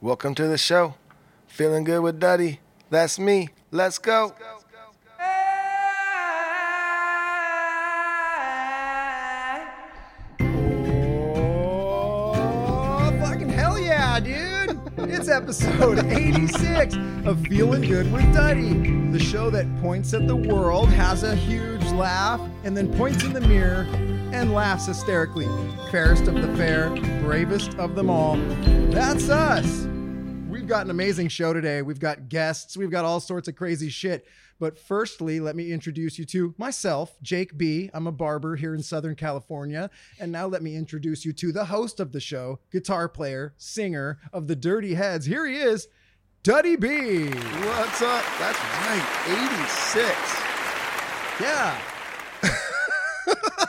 [0.00, 0.94] welcome to the show.
[1.46, 2.60] Feeling good with Duddy.
[2.90, 3.48] That's me.
[3.70, 4.34] Let's go.
[11.88, 14.78] Oh, fucking hell yeah, dude!
[14.98, 20.88] It's episode 86 of Feeling Good with Duddy, the show that points at the world,
[20.90, 23.86] has a huge laugh, and then points in the mirror
[24.32, 25.48] and laughs hysterically.
[25.90, 26.90] Fairest of the fair,
[27.22, 28.36] bravest of them all.
[28.90, 29.86] That's us.
[30.66, 31.80] We've got an amazing show today.
[31.80, 34.26] We've got guests, we've got all sorts of crazy shit.
[34.58, 37.88] But firstly, let me introduce you to myself, Jake B.
[37.94, 39.90] I'm a barber here in Southern California.
[40.18, 44.18] And now let me introduce you to the host of the show, guitar player, singer
[44.32, 45.24] of the Dirty Heads.
[45.24, 45.86] Here he is,
[46.42, 47.26] Duddy B.
[47.28, 48.24] What's up?
[48.40, 49.06] That's right.
[50.02, 50.16] 86.
[51.40, 51.80] Yeah.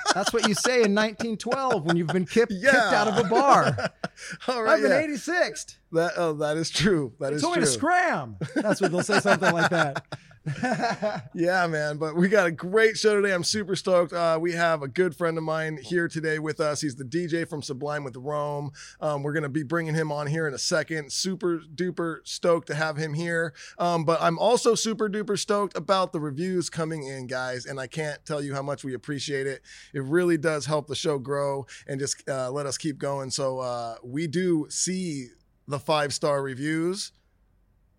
[0.18, 2.72] That's what you say in 1912 when you've been kicked, Yeah.
[2.72, 3.92] kicked out of a bar.
[4.48, 4.74] All right.
[4.74, 5.16] I've been yeah.
[5.16, 5.76] 86d.
[5.92, 7.14] That, oh, that is true.
[7.20, 7.62] That They is told true.
[7.62, 8.36] me to scram.
[8.56, 10.04] That's what they'll say, something like that.
[11.34, 11.98] Yeah, man.
[11.98, 13.34] But we got a great show today.
[13.34, 14.14] I'm super stoked.
[14.14, 16.82] Uh, we have a good friend of mine here today with us.
[16.82, 18.72] He's the DJ from Sublime with Rome.
[19.00, 21.12] Um, we're going to be bringing him on here in a second.
[21.12, 23.54] Super duper stoked to have him here.
[23.78, 27.66] Um, but I'm also super duper stoked about the reviews coming in, guys.
[27.66, 29.62] And I can't tell you how much we appreciate it.
[29.94, 33.30] It really does help the show grow and just uh, let us keep going.
[33.32, 35.28] So uh, we do see
[35.68, 37.12] the five star reviews.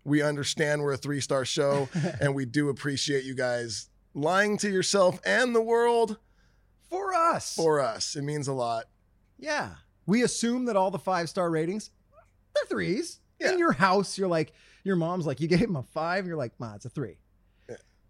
[0.03, 1.89] We understand we're a three star show
[2.21, 6.17] and we do appreciate you guys lying to yourself and the world
[6.89, 7.55] For us.
[7.55, 8.15] for us.
[8.15, 8.85] It means a lot.
[9.37, 9.69] Yeah.
[10.05, 11.91] We assume that all the five star ratings,
[12.55, 13.19] they're threes.
[13.39, 13.51] Yeah.
[13.53, 14.51] In your house, you're like,
[14.83, 16.25] your mom's like, you gave him a five.
[16.25, 17.17] You're like, ma, it's a three.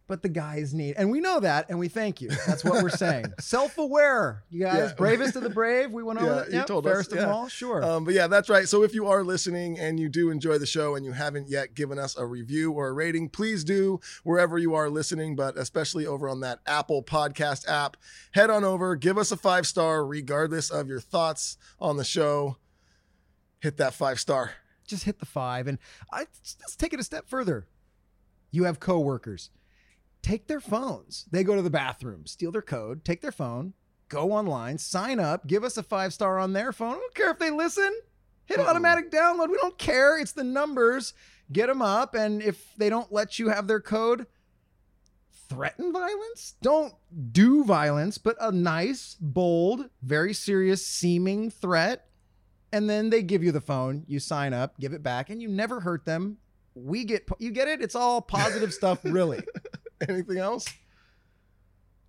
[0.09, 2.29] But the guys need, and we know that, and we thank you.
[2.47, 3.25] That's what we're saying.
[3.39, 4.89] Self aware, you guys.
[4.89, 4.93] Yeah.
[4.95, 5.91] Bravest of the brave.
[5.91, 6.47] We went over Yeah, that.
[6.49, 7.33] you Yep, told us, fairest of them yeah.
[7.35, 7.47] all.
[7.47, 7.83] Sure.
[7.85, 8.67] Um, but yeah, that's right.
[8.67, 11.75] So if you are listening and you do enjoy the show and you haven't yet
[11.75, 16.07] given us a review or a rating, please do wherever you are listening, but especially
[16.07, 17.95] over on that Apple podcast app.
[18.31, 22.57] Head on over, give us a five star, regardless of your thoughts on the show.
[23.59, 24.53] Hit that five star.
[24.87, 25.67] Just hit the five.
[25.67, 25.77] And
[26.11, 26.21] I,
[26.61, 27.67] let's take it a step further.
[28.49, 29.51] You have coworkers.
[30.21, 31.25] Take their phones.
[31.31, 33.73] They go to the bathroom, steal their code, take their phone,
[34.09, 36.95] go online, sign up, give us a five star on their phone.
[36.95, 37.93] I don't care if they listen.
[38.45, 39.49] Hit automatic download.
[39.49, 40.19] We don't care.
[40.19, 41.13] It's the numbers.
[41.51, 42.15] Get them up.
[42.15, 44.25] And if they don't let you have their code,
[45.49, 46.55] threaten violence.
[46.61, 46.93] Don't
[47.31, 52.07] do violence, but a nice, bold, very serious seeming threat.
[52.71, 54.03] And then they give you the phone.
[54.07, 56.37] You sign up, give it back, and you never hurt them.
[56.75, 57.81] We get you get it.
[57.81, 59.41] It's all positive stuff, really.
[60.09, 60.65] Anything else?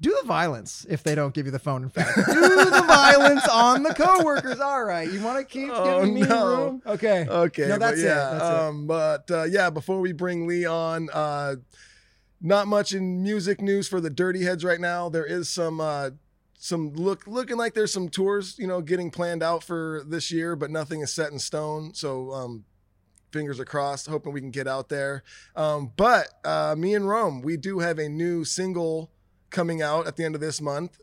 [0.01, 1.83] Do the violence if they don't give you the phone.
[1.83, 4.59] In fact, do the violence on the coworkers.
[4.59, 6.47] All right, you want to keep Oh, giving me no.
[6.47, 6.83] room?
[6.87, 7.27] Okay.
[7.29, 8.39] Okay, No, that's but yeah, it.
[8.39, 8.57] That's it.
[8.57, 11.57] um, But uh, yeah, before we bring Lee on, uh,
[12.41, 15.11] not much in music news for the Dirty Heads right now.
[15.11, 16.11] There is some uh,
[16.59, 20.57] some look looking like there's some tours, you know, getting planned out for this year,
[20.57, 21.93] but nothing is set in stone.
[21.93, 22.65] So um,
[23.33, 25.23] fingers are crossed, hoping we can get out there.
[25.57, 29.11] Um, but uh, me and Rome, we do have a new single
[29.51, 31.01] coming out at the end of this month.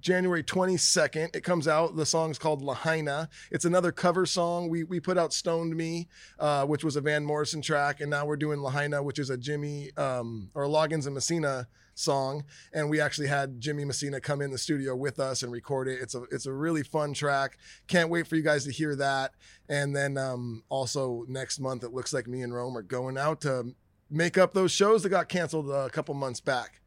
[0.00, 1.96] January 22nd, it comes out.
[1.96, 3.28] The song's called Lahaina.
[3.50, 4.68] It's another cover song.
[4.68, 6.06] We we put out Stoned Me,
[6.38, 9.36] uh, which was a Van Morrison track, and now we're doing Lahaina, which is a
[9.36, 11.66] Jimmy um, or Loggins and Messina
[11.98, 12.44] song.
[12.72, 16.00] And we actually had Jimmy Messina come in the studio with us and record it.
[16.00, 17.58] It's a it's a really fun track.
[17.86, 19.32] Can't wait for you guys to hear that.
[19.68, 23.40] And then um, also next month, it looks like me and Rome are going out
[23.42, 23.74] to
[24.10, 26.80] make up those shows that got canceled a couple months back.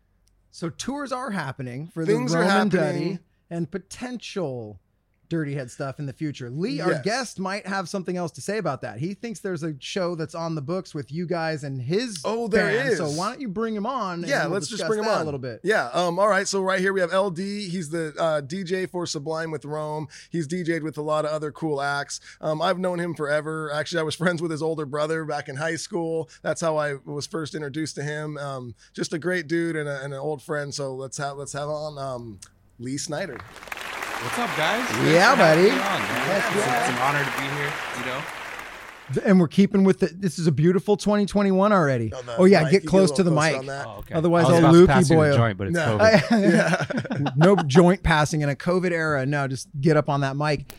[0.52, 3.14] So tours are happening for Things the are Roman happening.
[3.14, 3.20] Duddy
[3.50, 4.80] and potential
[5.32, 6.50] Dirty Head stuff in the future.
[6.50, 9.00] Lee, our guest, might have something else to say about that.
[9.00, 12.22] He thinks there's a show that's on the books with you guys and his.
[12.26, 12.90] Oh, there band.
[12.90, 12.98] is.
[12.98, 14.20] So why don't you bring him on?
[14.20, 15.62] and Yeah, we'll let's just bring him on a little bit.
[15.64, 15.90] Yeah.
[15.94, 16.20] Um.
[16.20, 16.46] All right.
[16.46, 17.38] So right here we have LD.
[17.38, 20.10] He's the uh, DJ for Sublime with Rome.
[20.30, 22.20] He's DJ'd with a lot of other cool acts.
[22.42, 22.62] Um.
[22.62, 23.72] I've known him forever.
[23.74, 26.30] Actually, I was friends with his older brother back in high school.
[26.42, 28.38] That's how I was first introduced to him.
[28.38, 28.76] Um.
[28.94, 30.74] Just a great dude and, a, and an old friend.
[30.74, 32.40] So let's have let's have on um
[32.80, 33.38] Lee Snyder.
[34.24, 34.88] What's up, guys?
[35.12, 35.70] Yeah, Thanks for buddy.
[35.72, 36.00] on, man.
[36.08, 36.80] Heck It's, yeah.
[36.80, 37.74] it's an honor to be here.
[38.00, 40.22] You know, and we're keeping with it.
[40.22, 42.14] This is a beautiful 2021 already.
[42.14, 43.56] Oh, Oh, yeah, mic, get close a to the mic.
[43.68, 44.14] Oh, okay.
[44.14, 45.36] Otherwise I was I'll about to lukey you boy.
[45.36, 45.98] joint, but it's No.
[45.98, 47.32] COVID.
[47.36, 49.26] No joint passing in a COVID era.
[49.26, 50.72] No, just get up on that mic.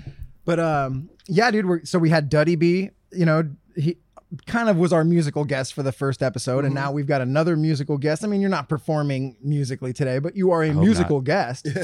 [0.44, 1.66] But um, yeah, dude.
[1.66, 2.90] We're, so we had Duddy B.
[3.10, 3.98] You know, he
[4.46, 6.66] kind of was our musical guest for the first episode, Mm-hmm.
[6.66, 8.24] and now we've got another musical guest.
[8.24, 11.66] I mean, you're not performing musically today, but you are a musical guest.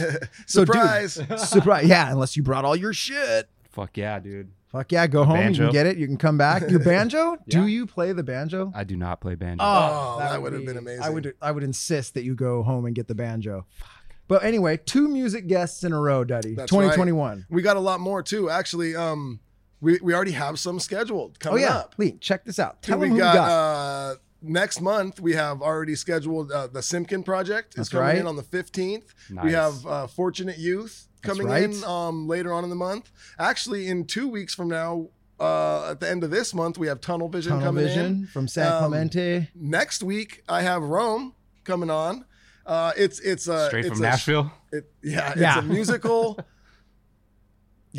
[0.46, 1.14] So, dude, Surprise.
[1.48, 1.86] surprise!
[1.88, 3.48] Yeah, unless you brought all your shit.
[3.70, 4.50] Fuck yeah, dude.
[4.68, 5.36] Fuck yeah, go home.
[5.50, 5.96] You can get it.
[5.96, 6.68] You can come back.
[6.70, 7.36] Your banjo?
[7.48, 8.70] Do you play the banjo?
[8.74, 9.64] I do not play banjo.
[9.64, 11.02] Oh, that would would've been amazing.
[11.02, 13.64] I would I would insist that you go home and get the banjo.
[13.76, 13.88] Fuck.
[14.28, 16.54] But anyway, two music guests in a row, Duddy.
[16.54, 16.80] That's right.
[16.92, 17.46] 2021.
[17.48, 18.50] We got a lot more too.
[18.50, 19.40] Actually, um,
[19.80, 21.70] we, we already have some scheduled coming up.
[21.70, 21.94] Oh yeah, up.
[21.98, 22.82] Lee, check this out.
[22.82, 23.48] Dude, Tell we them who got, we got.
[23.50, 28.18] uh next month we have already scheduled uh, the Simpkin project is That's coming right.
[28.18, 29.02] in on the 15th.
[29.42, 31.64] We have uh, Fortunate Youth coming right.
[31.64, 33.10] in um later on in the month.
[33.38, 35.08] Actually, in 2 weeks from now
[35.40, 38.26] uh, at the end of this month, we have Tunnel Vision Tunnel coming Vision in.
[38.26, 39.48] from San Um, Clemente.
[39.54, 41.34] Next week, I have Rome
[41.64, 42.24] coming on.
[42.66, 44.52] Uh, it's it's a Straight it's from a- Nashville.
[44.72, 45.58] It, yeah, Yeah.
[45.58, 46.38] it's a musical.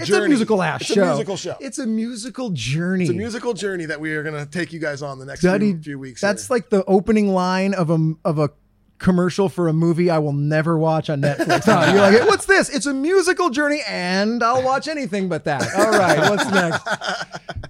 [0.02, 1.04] It's a musical ass It's show.
[1.04, 1.56] a musical show.
[1.60, 3.04] It's a musical journey.
[3.06, 5.42] It's a musical journey that we are going to take you guys on the next
[5.42, 6.22] Duddy, few, few weeks.
[6.22, 6.56] That's here.
[6.56, 8.50] like the opening line of a of a
[9.00, 11.64] commercial for a movie I will never watch on Netflix.
[11.66, 11.92] Huh?
[11.92, 12.70] You're like, what's this?
[12.70, 15.64] It's a musical journey, and I'll watch anything but that.
[15.76, 16.86] All right, what's next?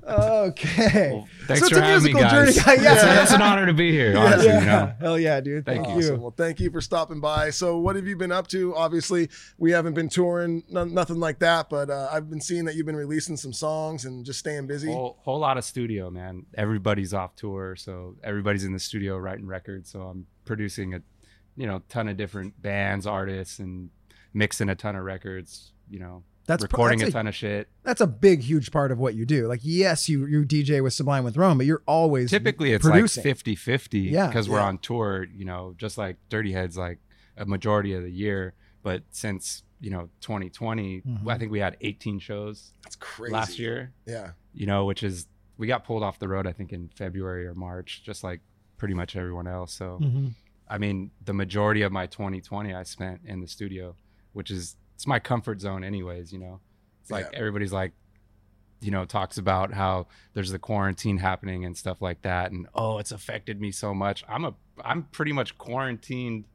[0.07, 1.11] Okay.
[1.13, 2.55] Well, thanks so it's for a having me, musical guys.
[2.55, 2.81] journey.
[2.83, 3.03] yes.
[3.09, 4.17] Yeah, it's an honor to be here.
[4.17, 4.59] Honestly, Yeah.
[4.59, 4.93] you know.
[4.99, 5.65] Hell yeah, dude.
[5.65, 6.05] Thank, Thank you.
[6.07, 6.21] Awesome.
[6.21, 7.51] Well, thank you for stopping by.
[7.51, 8.75] So, what have you been up to?
[8.75, 11.69] Obviously, we haven't been touring, no, nothing like that.
[11.69, 14.91] But uh, I've been seeing that you've been releasing some songs and just staying busy.
[14.91, 16.45] Whole, whole lot of studio, man.
[16.57, 19.91] Everybody's off tour, so everybody's in the studio writing records.
[19.91, 21.01] So I'm producing a,
[21.55, 23.89] you know, ton of different bands, artists, and
[24.33, 25.71] mixing a ton of records.
[25.89, 27.67] You know, That's recording that's a ton of shit.
[27.83, 29.47] That's a big, huge part of what you do.
[29.47, 33.21] Like, yes, you you DJ with Sublime with Rome, but you're always Typically, it's producing.
[33.21, 34.27] like 50 50 Yeah.
[34.27, 36.99] because we're on tour, you know, just like Dirty Heads, like
[37.37, 38.53] a majority of the year.
[38.83, 41.27] But since, you know, 2020, Mhm.
[41.29, 43.33] I think we had 18 shows That's crazy.
[43.33, 44.31] last year, Yeah.
[44.53, 47.53] you know, which is, we got pulled off the road, I think, in February or
[47.55, 48.41] March, just like
[48.77, 49.73] pretty much everyone else.
[49.73, 50.33] So, Mhm.
[50.69, 53.95] I mean, the majority of my 2020 I spent in the studio,
[54.33, 56.59] which is, it's my comfort zone, anyways, you know.
[57.01, 57.39] It's like Yeah.
[57.39, 57.93] everybody's like,
[58.81, 62.97] you know, talks about how there's the quarantine happening and stuff like that, and oh,
[62.99, 64.23] it's affected me so much.
[64.29, 64.53] I'm a,
[64.85, 66.45] I'm pretty much quarantined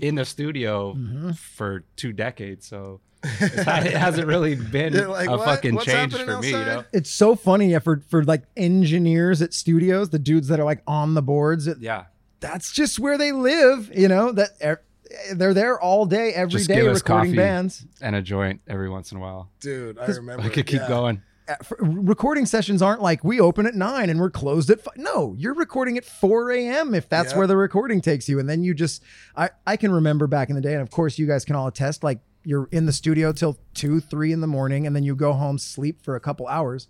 [0.00, 1.36] in the studio Mhm.
[1.36, 5.44] for two decades, so it hasn't really been like, a what?
[5.44, 6.84] fucking What's change happening for me, you know.
[6.92, 10.82] It's so funny yeah, for for like engineers at studios, the dudes that are like
[10.86, 11.66] on the boards.
[11.66, 12.04] It, Yeah,
[12.46, 13.90] that's just where they live.
[13.94, 14.82] You know that er,
[15.34, 17.84] they're there all day, every Just day, give us recording bands.
[18.00, 19.50] and a joint every once in a while.
[19.60, 20.42] Dude, I remember.
[20.44, 20.88] I could keep yeah.
[20.88, 21.22] going.
[21.48, 24.96] Uh, for- recording sessions aren't like we open at nine and we're closed at five.
[24.96, 26.92] No, you're recording at 4 a.m.
[26.92, 27.38] if that's Yeah.
[27.38, 28.40] where the recording takes you.
[28.40, 29.00] And then you just,
[29.36, 31.68] I, I can remember back in the day, and of course you guys can all
[31.68, 35.14] attest, like you're in the studio till two, three in the morning, and then you
[35.14, 36.88] go home, sleep for a couple hours.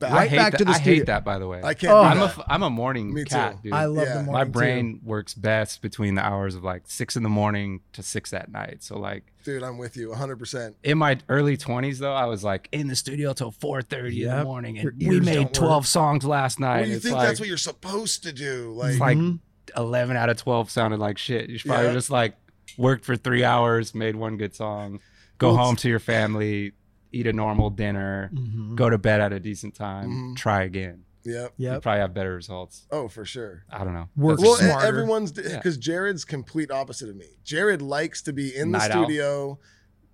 [0.00, 0.58] Back- Right I hate back that.
[0.58, 0.94] to the I studio.
[0.94, 1.60] hate that, by the way.
[1.64, 1.92] I can't.
[1.92, 2.00] Oh.
[2.02, 2.38] I'm a that.
[2.38, 3.58] f- I'm a morning Me cat, too.
[3.64, 3.72] dude.
[3.72, 4.14] I love Yeah.
[4.18, 4.32] the morning.
[4.32, 4.50] My too.
[4.50, 8.48] brain works best between the hours of like six in the morning to six at
[8.52, 8.84] night.
[8.84, 10.74] So like Dude, I'm with you 100%.
[10.84, 14.30] in my early twenties though, I was like in the studio till four thirty in
[14.30, 15.52] the morning, and we made don't work.
[15.52, 16.80] twelve songs last night.
[16.82, 18.72] Well, you it's think like, that's what you're supposed to do.
[18.76, 19.40] Like, it's like Mhm.
[19.76, 21.50] eleven out of twelve sounded like shit.
[21.50, 21.92] You should probably Yeah.
[21.94, 22.36] just like
[22.76, 25.00] worked for three hours, made one good song,
[25.38, 26.72] go Well, home to your family,
[27.12, 28.76] eat a normal dinner, Mhm.
[28.76, 30.36] go to bed at a decent time, Mhm.
[30.36, 31.04] try again.
[31.24, 31.52] yep.
[31.58, 32.86] You probably have better results.
[32.90, 33.64] Oh, for sure.
[33.70, 34.08] I don't know.
[34.16, 34.86] Work That's Well, just- smarter.
[34.86, 35.56] everyone's Yeah.
[35.56, 37.26] because Jared's complete opposite of me.
[37.44, 39.04] Jared likes to be in the Night owl.
[39.04, 39.58] studio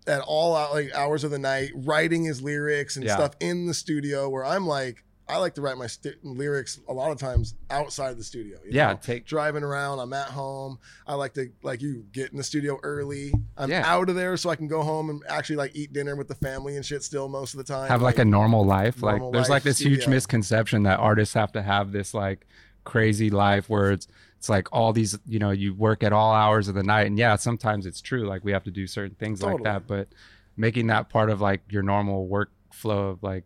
[0.09, 3.15] at all out like hours of the night, writing his lyrics and Yeah.
[3.15, 4.29] stuff in the studio.
[4.29, 8.19] Where I'm like, I like to write my st- lyrics a lot of times outside
[8.19, 8.59] the studio.
[8.65, 8.99] you yeah, know?
[9.01, 9.99] take driving around.
[9.99, 10.79] I'm at home.
[11.07, 13.33] I like to like you get in the studio early.
[13.57, 13.85] I'm Yeah.
[13.87, 16.35] out of there so I can go home and actually like eat dinner with the
[16.35, 17.03] family and shit.
[17.03, 17.89] Still most of the time.
[17.89, 19.03] have like a normal life.
[19.03, 22.47] Like there's life, like this huge misconception that artists have to have this like
[22.85, 26.69] crazy life where it's it's like all these you know you work at all hours
[26.69, 29.43] of the night and yeah sometimes it's true like we have to do certain things
[29.43, 30.07] like that but
[30.55, 33.45] making that part of like your normal workflow of like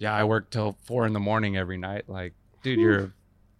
[0.00, 2.32] yeah I work till four in the morning every night like
[2.64, 3.12] dude you're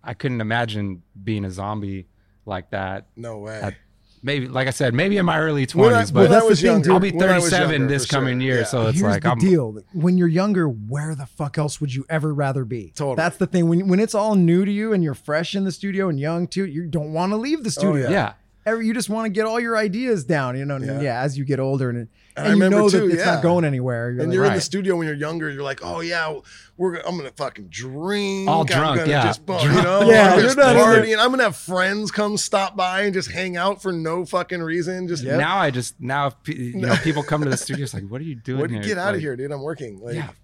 [0.02, 2.06] I couldn't imagine being a zombie
[2.46, 3.60] like that no way.
[3.60, 3.74] at-
[4.22, 6.48] maybe like I said maybe in my early When I- 20s but I that's the
[6.50, 6.92] was thing, younger, dude.
[6.92, 8.20] I'll be when I was 37 younger, this for sure.
[8.20, 8.64] coming year Yeah.
[8.64, 9.78] so it's Here's like the I'm deal.
[9.94, 12.92] When you're younger, where the fuck else would you ever rather be?
[12.94, 13.16] Totally.
[13.16, 13.68] That's the thing.
[13.68, 16.46] When when it's all new to you and you're fresh in the studio and young
[16.48, 18.04] too, you don't want to leave the oh, studio.
[18.08, 18.10] yeah.
[18.10, 18.32] yeah
[18.70, 20.76] every, you just want to get all your ideas down, you know.
[20.76, 21.00] And Yeah.
[21.00, 23.34] yeah, as you get older, and, I and you know too, that it's yeah.
[23.34, 24.10] not going anywhere.
[24.10, 25.50] You're and like, you're in the studio when you're younger.
[25.50, 26.38] You're like, oh yeah,
[26.76, 28.48] we're I'm gonna fucking drink.
[28.48, 29.24] All I'm drunk, gonna yeah.
[29.24, 29.64] Just, Drunk.
[29.64, 31.02] you know, Yeah, I'm you're just not in there.
[31.02, 31.18] partying.
[31.18, 35.06] I'm gonna have friends come stop by and just hang out for no fucking reason.
[35.08, 35.38] Just Yep.
[35.38, 38.20] Now I just now if you know people come to the studio, it's like, what
[38.20, 38.60] are you doing?
[38.60, 38.70] what?
[38.70, 38.82] here?
[38.82, 39.50] Get out of here, dude.
[39.52, 40.00] I'm working.
[40.00, 40.39] Like, Yeah, just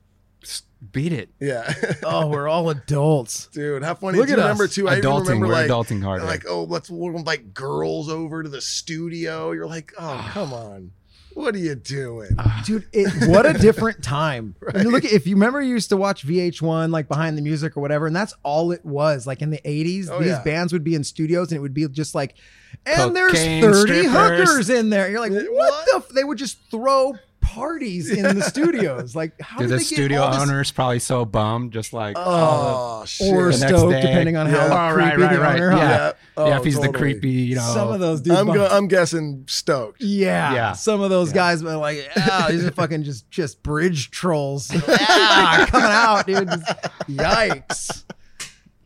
[0.93, 1.31] beat it.
[1.41, 1.73] yeah.
[2.05, 3.47] oh, we're all adults.
[3.49, 4.19] dude, how funny.
[4.19, 4.75] Look at remember us.
[4.75, 4.89] too?
[4.89, 5.71] I adulting, remember we're like.
[5.71, 6.23] adulting hard.
[6.23, 9.53] Like oh, let's we'll invite girls over to the studio.
[9.53, 10.93] You're like, oh, come on,
[11.35, 12.31] what are you doing?
[12.65, 14.55] Dude, it, what a different time.
[14.75, 17.77] I mean, look, if you remember, you used to watch VH1, like behind the music
[17.77, 19.27] or whatever, and that's all it was.
[19.27, 20.43] Like in the 80s, Oh, these yeah.
[20.43, 22.37] bands would be in studios and it would be just like,
[22.87, 24.11] and there's 30 strippers.
[24.13, 25.11] hookers in there.
[25.11, 25.51] You're like, What?
[25.51, 25.97] what, the?
[25.97, 26.09] F-?
[26.09, 27.15] They would just throw
[27.47, 29.15] parties in the studios.
[29.15, 31.93] Like, how Dude, did the they get studio all this- owner's probably so bummed, just
[31.93, 33.33] like Oh, shit.
[33.33, 34.01] or The next stoked, day.
[34.03, 34.91] depending on how Yeah.
[34.91, 35.55] Oh, creepy right, right, the right.
[35.61, 35.71] owner.
[35.73, 35.89] Yeah.
[35.89, 36.13] yeah.
[36.37, 36.93] Oh, yeah, if he's totally.
[36.93, 38.37] the creepy, you know, Some of those dudes.
[38.39, 40.03] I'm, behind- go- I'm guessing stoked.
[40.03, 40.73] Yeah, Yeah.
[40.73, 41.35] Some of those Yeah.
[41.35, 46.49] guys were like, "Ah, these are fucking just just bridge trolls." ah, coming out, dude.
[47.17, 48.03] Yikes.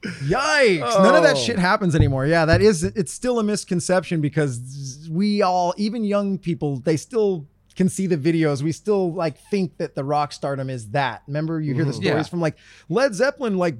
[0.02, 0.80] Yikes.
[1.02, 1.38] None of that Oh.
[1.38, 2.26] shit happens anymore.
[2.26, 7.46] Yeah, that is it's still a misconception because we all, even young people, they still
[7.80, 8.60] can see the videos.
[8.62, 11.22] We still like think that the rock stardom is that.
[11.26, 12.02] Remember you hear the Mhm.
[12.02, 12.30] stories Yeah.
[12.30, 12.56] from like
[12.90, 13.76] Led Zeppelin like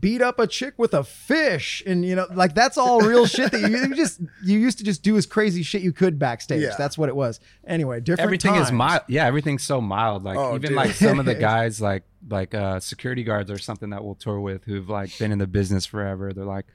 [0.00, 3.50] beat up a chick with a fish and you know like that's all real shit
[3.52, 6.60] that you, you just you used to just do as crazy shit you could backstage
[6.60, 6.74] Yeah.
[6.76, 9.00] that's what it was anyway different everything is mild.
[9.08, 10.24] Yeah, everything's so mild.
[10.24, 10.76] Like Oh, even dude.
[10.76, 14.40] like some of the guys, like like uh, security guards or something that we'll tour
[14.40, 16.32] with, who've like been in the business forever.
[16.34, 16.66] They're like,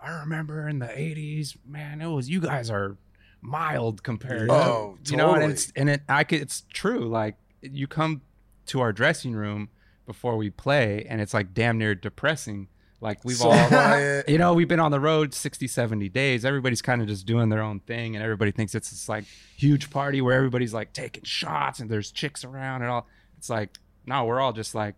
[0.00, 2.96] I remember in the '80s, man, it was you guys are
[3.40, 4.50] mild compared.
[4.50, 7.08] Oh, to, you know, and it's and it I could it's true.
[7.08, 8.22] Like you come
[8.66, 9.68] to our dressing room
[10.06, 12.68] before we play, and it's like damn near depressing.
[13.00, 14.28] Like we've so all quiet.
[14.28, 16.44] you know, we've been on the road 60, 70 days.
[16.44, 19.24] Everybody's kind of just doing their own thing, and everybody thinks it's this like
[19.56, 23.06] huge party where everybody's like taking shots and there's chicks around and all.
[23.38, 24.96] It's like, no, we're all just like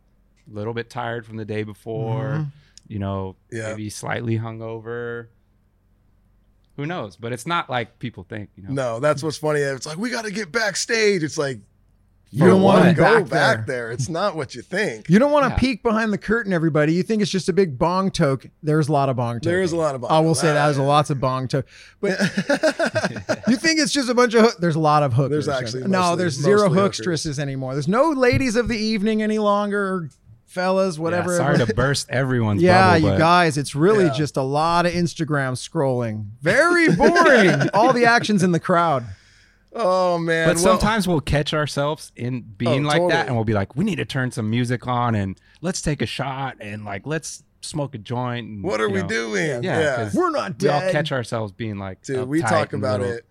[0.51, 2.47] a little bit tired from the day before, Mhm.
[2.89, 3.69] you know, Yeah.
[3.71, 5.29] maybe slightly hungover.
[6.77, 7.17] Who knows?
[7.17, 8.73] But it's not like people think, you know.
[8.73, 9.61] No, that's what's funny.
[9.61, 11.23] It's like we got to get backstage.
[11.23, 11.59] It's like
[12.31, 13.77] You don't want want to to go back, back, there.
[13.89, 13.93] there.
[13.93, 15.07] It's not what you think.
[15.11, 15.57] You don't want to Yeah.
[15.59, 16.95] peek behind the curtain, everybody.
[16.95, 18.47] You think it's just a big bong toke.
[18.63, 19.43] There's a lot of bong toke.
[19.43, 20.01] There is a lot of.
[20.01, 20.11] Bong.
[20.11, 21.67] I will say that there's a lots of bong toke.
[22.01, 22.19] But
[23.49, 25.45] you think it's just a bunch of hook- there's a lot of hookers.
[25.45, 27.75] There's actually no, mostly- there's zero mostly hookstresses anymore.
[27.75, 30.09] There's no ladies of the evening any longer,
[30.53, 31.37] fellas, Yeah, whatever.
[31.37, 34.13] sorry to burst everyone's yeah, bubble, you guys, it's really Yeah.
[34.13, 36.27] just a lot of Instagram scrolling.
[36.41, 37.69] Very boring.
[37.75, 39.05] All the actions in the crowd.
[39.75, 40.49] Oh man!
[40.49, 43.13] But well- sometimes we'll catch ourselves in being Oh, like totally.
[43.13, 46.03] that, and we'll be like, we need to turn some music on and let's take
[46.03, 48.47] a shot and like let's smoke a joint.
[48.49, 49.63] And, what are we know, doing?
[49.65, 50.83] Yeah, We're not dead.
[50.83, 53.27] We all catch ourselves being like, Dude, we talk about little- it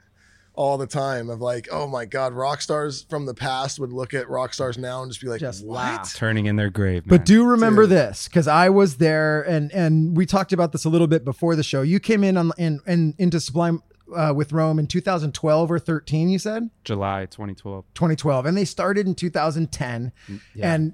[0.53, 1.29] all the time.
[1.29, 4.77] Of like, oh my god, rock stars from the past would look at rock stars
[4.77, 5.75] now and just be like, Just what?
[5.75, 6.13] laugh.
[6.15, 7.05] turning in their grave.
[7.05, 7.17] Man.
[7.17, 7.91] But do remember Dude.
[7.91, 11.55] this because I was there and and we talked about this a little bit before
[11.55, 11.81] the show.
[11.81, 13.81] You came in on in, in into Sublime
[14.15, 16.29] uh, with Rome in 2012 or 13.
[16.29, 17.85] You said July 2012.
[17.93, 20.11] 2012, and they started in 2010.
[20.53, 20.73] Yeah.
[20.73, 20.93] And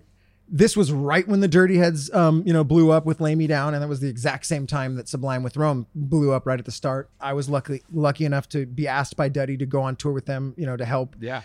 [0.49, 3.47] this was right when the Dirty Heads, um, you know, blew up with "Lay Me
[3.47, 6.57] Down," and that was the exact same time that Sublime with Rome blew up right
[6.59, 7.09] at the start.
[7.19, 10.25] I was lucky lucky enough to be asked by Duddy to go on tour with
[10.25, 11.41] them, you know, to help yeah.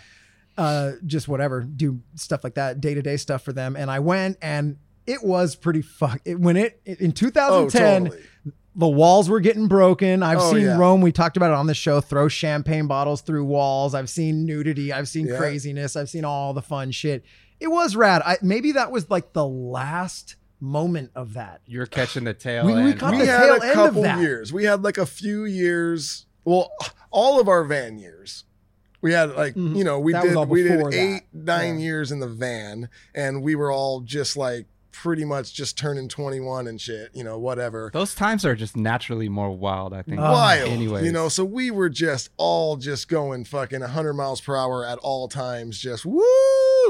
[0.57, 3.75] uh, just whatever, do stuff like that, day to day stuff for them.
[3.75, 6.21] And I went, and it was pretty fuck.
[6.25, 8.23] It, when it in Oh, 2010, totally.
[8.75, 10.23] the walls were getting broken.
[10.23, 10.77] I've Oh, seen yeah.
[10.77, 11.01] Rome.
[11.01, 11.99] We talked about it on the show.
[11.99, 13.93] Throw champagne bottles through walls.
[13.93, 14.93] I've seen nudity.
[14.93, 15.37] I've seen Yeah.
[15.37, 15.95] craziness.
[15.97, 17.25] I've seen all the fun shit.
[17.63, 18.21] It was rad.
[18.25, 21.61] I, maybe that was like the last moment of that.
[21.65, 24.01] You're catching the tail We- we caught We the had tail a end of couple
[24.03, 24.19] that.
[24.19, 24.51] years.
[24.51, 26.25] We had like a few years.
[26.45, 26.71] Well,
[27.09, 28.43] all of our van years.
[29.01, 29.75] We had like Mhm.
[29.77, 30.97] you know we That did all we did before that.
[30.97, 31.85] eight nine Yeah.
[31.85, 36.39] years in the van, and we were all just like pretty much just turning twenty
[36.39, 37.09] one and shit.
[37.13, 37.89] You know whatever.
[37.91, 40.19] Those times are just naturally more wild, I think.
[40.19, 40.69] Oh, wild.
[40.69, 41.03] anyways.
[41.05, 44.99] You know, so we were just all just going fucking 100 miles per hour at
[44.99, 46.23] all times, just woo,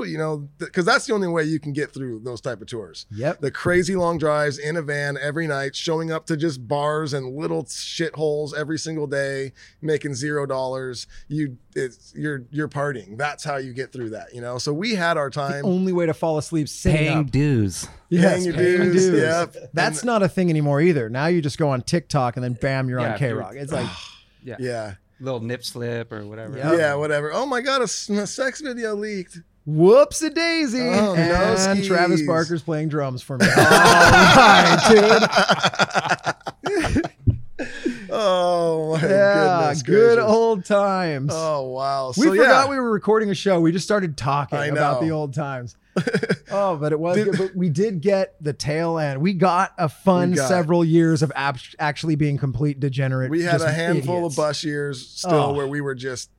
[0.04, 3.06] you know, because that's the only way you can get through those type of tours.
[3.12, 3.42] Yep.
[3.42, 7.36] The crazy long drives in a van every night, showing up to just bars and
[7.36, 11.08] little shitholes every single day, making zero dollars.
[11.28, 13.18] You, it's you're you're partying.
[13.18, 14.34] That's how you get through that.
[14.34, 14.58] You know.
[14.58, 15.66] So we had our The time.
[15.66, 17.32] only way to fall asleep paying up.
[17.32, 17.88] dues.
[18.10, 19.22] Yes, your paying dues, dues.
[19.22, 19.56] yep.
[19.74, 21.10] That's And- not a thing anymore either.
[21.10, 23.54] Now you just go on TikTok and then bam, you're Yeah, on K Rock.
[23.56, 23.90] It's like
[24.44, 24.58] Yeah.
[24.60, 26.58] Yeah, Little nip slip or whatever.
[26.58, 26.78] Yep.
[26.78, 27.32] yeah, whatever.
[27.34, 29.40] Oh my god, a sex video leaked.
[29.66, 30.82] Whoops a daisy.
[30.82, 32.28] Oh, no and Travis skis.
[32.28, 33.46] Barker's playing drums for me.
[33.56, 34.44] Oh, All
[36.76, 37.12] right, dude.
[38.10, 40.32] oh my Yeah, Goodness good gracious.
[40.32, 41.32] old times.
[41.34, 42.14] Oh wow.
[42.18, 42.70] we forgot yeah.
[42.70, 43.60] we were recording a show.
[43.60, 45.76] We just started talking about the old times.
[46.52, 47.38] oh, but it was Did- good.
[47.38, 49.22] But we did get the tail end.
[49.22, 53.30] We got a fun got- several years of ab- actually being complete degenerate.
[53.30, 54.34] we had a handful idiots.
[54.34, 55.54] of bus years still Oh.
[55.54, 56.30] where we were just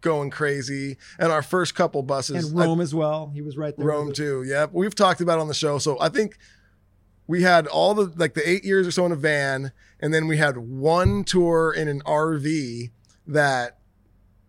[0.00, 0.96] going crazy.
[1.18, 3.30] And our first couple buses and Rome as well.
[3.34, 3.86] He was right there.
[3.86, 4.42] Rome too.
[4.46, 4.70] Yep.
[4.72, 5.78] We've talked about it on the show.
[5.78, 6.36] So I think
[7.26, 10.26] we had all the like the eight years or so in a van, and then
[10.28, 12.90] we had one tour in an RV
[13.26, 13.78] that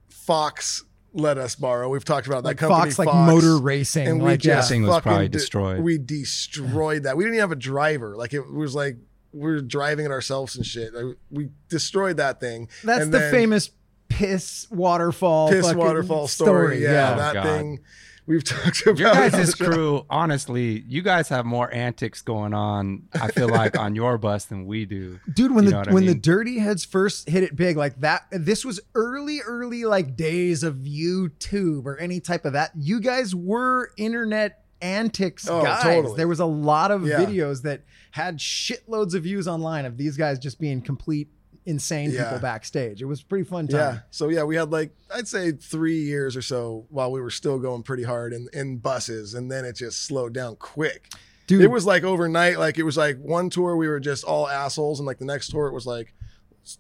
[0.10, 1.90] Fox let us borrow.
[1.90, 4.08] We've talked about that Like company Fox, like motor racing.
[4.08, 4.56] and we like, yeah.
[4.58, 5.80] just Thing was fucking probably de- destroyed.
[5.82, 7.18] we destroyed that.
[7.18, 8.16] We didn't even have a driver.
[8.16, 8.98] Like it was like
[9.34, 10.94] we are driving it ourselves and shit.
[10.94, 12.70] Like, we destroyed that thing.
[12.84, 13.70] That's And the then- famous
[14.10, 15.50] piss waterfall.
[15.50, 16.82] piss waterfall story.
[16.84, 17.44] Yeah, Oh, that God.
[17.44, 17.80] thing.
[18.26, 22.22] We've talked about Your it on guys' the crew, honestly, you guys have more antics
[22.22, 23.04] going on.
[23.14, 25.18] I feel like on your bus than we do.
[25.34, 26.14] Dude, when You the know what I when the?
[26.16, 30.76] Dirty Heads first hit it big, like that, this was early, early like days of
[30.76, 32.72] YouTube or any type of that.
[32.78, 35.82] You guys were internet antics Oh, guys.
[35.84, 36.18] totally.
[36.18, 37.20] There was a lot of Yeah.
[37.24, 41.30] videos that had shitloads of views online of these guys just being complete
[41.68, 42.24] insane Yeah.
[42.24, 43.02] people backstage.
[43.02, 43.80] It was a pretty fun time.
[43.96, 44.00] Yeah.
[44.10, 47.60] So yeah, we had like I'd say three years or so while we were still
[47.60, 51.12] going pretty hard in, in buses, and then it just slowed down quick.
[51.46, 52.58] Dude, It was like overnight.
[52.60, 55.50] Like it was like one tour we were just all assholes, and like the next
[55.50, 56.14] tour it was like,
[56.60, 56.80] let's,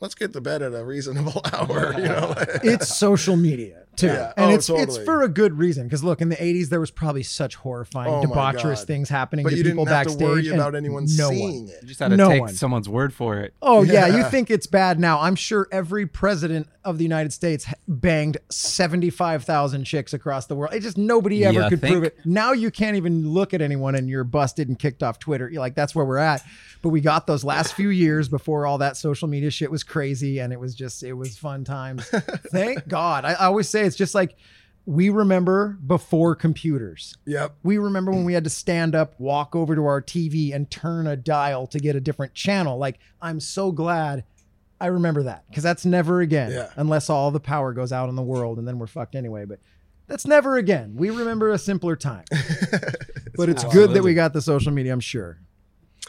[0.00, 1.94] let's get to bed at a reasonable hour.
[1.96, 2.34] You know.
[2.64, 4.32] it's social media too, Yeah.
[4.36, 5.84] and Oh, it's it's for a good reason.
[5.84, 9.50] Because look, in the '80s there was probably such horrifying, Oh debaucherous things happening but
[9.50, 10.18] to you people didn't have backstage.
[10.20, 11.86] to worry and about anyone no seeing You it.
[11.86, 12.54] just had to No take one.
[12.54, 13.54] someone's word for it.
[13.62, 14.06] Oh yeah.
[14.08, 15.20] you think it's bad now?
[15.20, 20.74] I'm sure every president of the United States banged 75,000 chicks across the world.
[20.74, 21.92] It just nobody ever You could think?
[21.92, 22.18] prove it.
[22.24, 25.48] Now you can't even look at anyone and you're busted and kicked off Twitter.
[25.48, 26.42] You're like that's where we're at.
[26.82, 30.40] But we got those last few years before all that social media shit was crazy
[30.40, 32.04] and it was just it was fun times.
[32.50, 33.24] Thank God.
[33.24, 34.36] I, I always say it's just like
[34.84, 37.16] we remember before computers.
[37.26, 37.54] Yep.
[37.62, 41.06] We remember when we had to stand up, walk over to our TV, and turn
[41.06, 42.78] a dial to get a different channel.
[42.78, 44.24] Like, I'm so glad
[44.80, 46.70] I remember that because that's never again, Yeah.
[46.74, 49.44] unless all the power goes out in the world and then we're fucked anyway.
[49.44, 49.60] But
[50.08, 50.94] that's never again.
[50.96, 52.24] We remember a simpler time.
[53.36, 55.38] but it's good that we got the social media, I'm sure.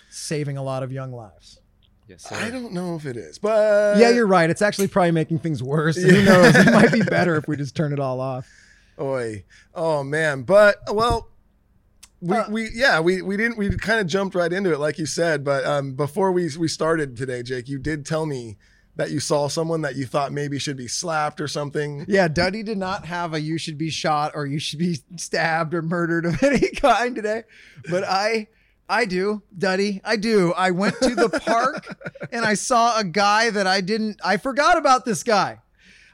[0.10, 1.60] Saving a lot of young lives.
[2.08, 2.36] Yes, sir.
[2.36, 4.50] I don't know if it is, but yeah, you're right.
[4.50, 5.96] It's actually probably making things worse.
[5.96, 6.56] Who knows?
[6.56, 8.48] It might be better if we just turn it all off.
[9.00, 9.44] Oi.
[9.74, 10.44] Oh man.
[10.44, 11.30] But well,
[12.22, 14.98] we, Uh, we yeah, we we didn't we kind of jumped right into it like
[15.00, 18.58] you said, but um before we we started today, Jake, you did tell me
[18.96, 22.06] that you saw someone that you thought maybe should be slapped or something.
[22.08, 25.74] Yeah, Duddy did not have a you should be shot or you should be stabbed
[25.74, 27.44] or murdered of any kind today.
[27.90, 28.50] But I
[28.90, 30.02] I do, Duddy.
[30.04, 30.54] I do.
[30.54, 31.98] I went to the park
[32.32, 35.60] and I saw a guy that I didn't I forgot about this guy.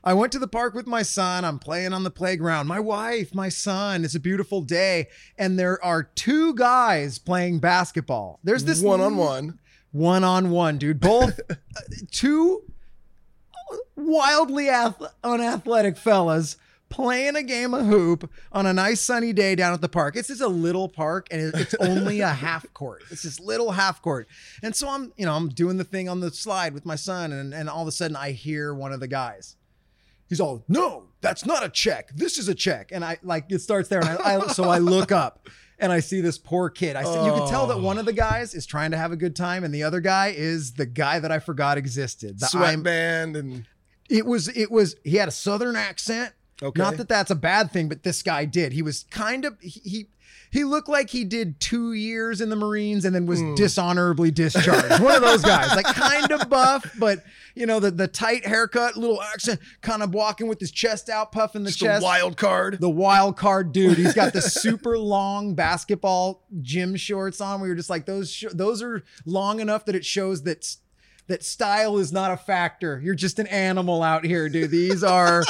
[0.03, 1.43] I went to the park with my son.
[1.43, 2.67] I'm playing on the playground.
[2.67, 4.05] My wife, my son.
[4.05, 5.07] It's a beautiful day.
[5.37, 8.39] And there are two guys playing basketball.
[8.43, 9.59] There's this one on one.
[9.91, 11.01] one on one, dude.
[11.01, 11.55] Both uh,
[12.11, 12.63] two
[13.97, 16.55] wildly ath- unathletic fellas
[16.89, 20.15] playing a game of hoop on a nice sunny day down at the park.
[20.15, 23.03] It's just a little park and it's only a half court.
[23.11, 24.27] It's this little half court.
[24.63, 27.31] And so I'm, you know, I'm doing the thing on the slide with my son
[27.31, 29.55] and, and all of a sudden I hear one of the guys.
[30.27, 32.11] He's all, no, that's not a check.
[32.15, 32.91] This is a check.
[32.91, 33.99] And I like it starts there.
[33.99, 35.47] And I, I so I look up
[35.79, 36.95] and I see this poor kid.
[36.95, 38.15] I see, you can tell that one of the oh.
[38.15, 41.19] guys is trying to have a good time, and the other guy is the guy
[41.19, 42.39] that I forgot existed.
[42.39, 43.65] The I'm- and
[44.09, 46.33] it was it was he had a southern accent.
[46.61, 46.81] Okay.
[46.81, 48.73] Not that that's a bad thing, but this guy did.
[48.73, 50.07] He was kind of he
[50.51, 53.53] he, looked like he did two years in the Marines and then was Hmm.
[53.55, 54.99] dishonorably discharged.
[55.01, 57.23] One of those guys, like kind of buff, but
[57.55, 61.31] you know the the tight haircut, little accent, kind of walking with his chest out,
[61.31, 62.03] puffing the just chest.
[62.03, 62.79] wild card.
[62.81, 63.97] the wild card dude.
[63.97, 67.61] He's got the super long basketball gym shorts on.
[67.61, 68.31] We were just like those.
[68.31, 70.75] Sh- those are long enough that it shows that
[71.27, 72.99] that style is not a factor.
[73.01, 74.71] You're just an animal out here, dude.
[74.71, 75.43] These are.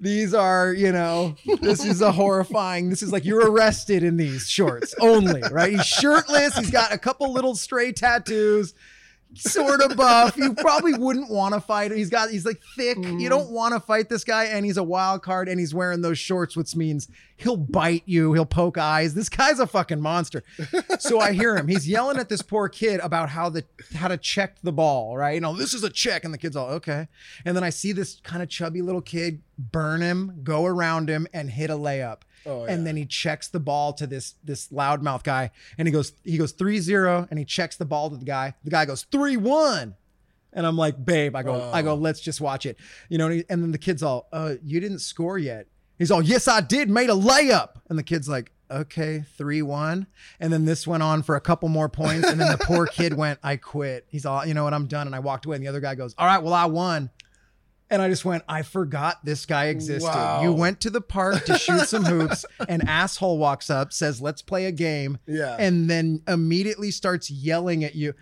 [0.00, 2.88] These are, you know, this is a horrifying.
[2.88, 5.72] This is like you're arrested in these shorts only, right?
[5.72, 6.56] He's shirtless.
[6.56, 8.72] He's got a couple little stray tattoos,
[9.34, 10.36] sort of buff.
[10.36, 11.98] You probably wouldn't want to fight him.
[11.98, 12.96] He's got, he's like thick.
[12.98, 13.28] You mm-hmm.
[13.28, 16.18] don't want to fight this guy, and he's a wild card, and he's wearing those
[16.18, 19.14] shorts, which means he'll bite you, he'll poke eyes.
[19.14, 20.42] This guy's a fucking monster.
[20.98, 21.68] So I hear him.
[21.68, 23.64] He's yelling at this poor kid about how the
[23.94, 25.34] how to check the ball, right?
[25.34, 27.08] You know, this is a check, and the kid's all okay.
[27.44, 31.26] And then I see this kind of chubby little kid burn him, go around him,
[31.32, 32.22] and hit a layup.
[32.46, 36.12] Oh, And then he checks the ball to this this loudmouth guy, and he goes
[36.24, 38.54] he goes 3-0, and he checks the ball to the guy.
[38.64, 39.94] The guy goes 3-1.
[40.52, 41.94] And I'm like, babe, I go, I go, Oh.
[41.94, 42.76] let's just watch it.
[43.08, 45.68] You know, and, he- and then the kid's all, uh, you didn't score yet.
[45.96, 47.76] He's all, yes, I did, made a layup.
[47.88, 50.08] And the kid's like, okay, 3 1.
[50.40, 52.28] And then this went on for a couple more points.
[52.28, 54.06] And then the poor kid went, I quit.
[54.08, 55.06] He's all, you know what, I'm done.
[55.06, 55.54] And I walked away.
[55.54, 57.10] And the other guy goes, all right, well, I won.
[57.90, 60.06] And I just went, I forgot this guy existed.
[60.08, 60.42] Wow.
[60.42, 62.44] You went to the park to shoot some hoops.
[62.68, 65.56] An asshole walks up, says, let's play a game Yeah.
[65.58, 68.14] and then immediately starts yelling at you.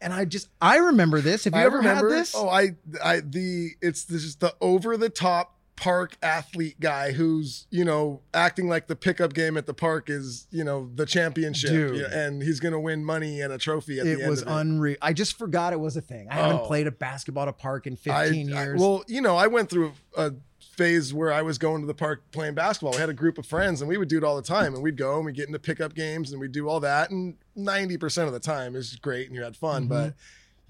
[0.00, 1.44] And I just I remember this.
[1.44, 2.34] Have you I ever remember, had this?
[2.34, 2.70] Oh, I,
[3.04, 8.20] I, the, it's this is the over the top park athlete guy who's, you know,
[8.34, 11.70] acting like the pickup game at the park is, you know, the championship.
[11.70, 12.02] Dude.
[12.02, 14.98] And he's going to win money and a trophy at it the end was unreal.
[15.00, 16.28] I just forgot it was a thing.
[16.30, 16.66] I haven't Oh.
[16.66, 18.12] played a basketball at a park in 15
[18.52, 18.78] I- I- years.
[18.78, 20.32] well, you know, I went through a
[20.76, 22.92] phase where I was going to the park playing basketball.
[22.92, 24.74] We had a group of friends and we would do it all the time.
[24.74, 27.10] And we'd go and we'd get into pickup games and we'd do all that.
[27.10, 29.84] And 90% of the time was great and you had fun.
[29.84, 29.88] Mm-hmm.
[29.88, 30.14] But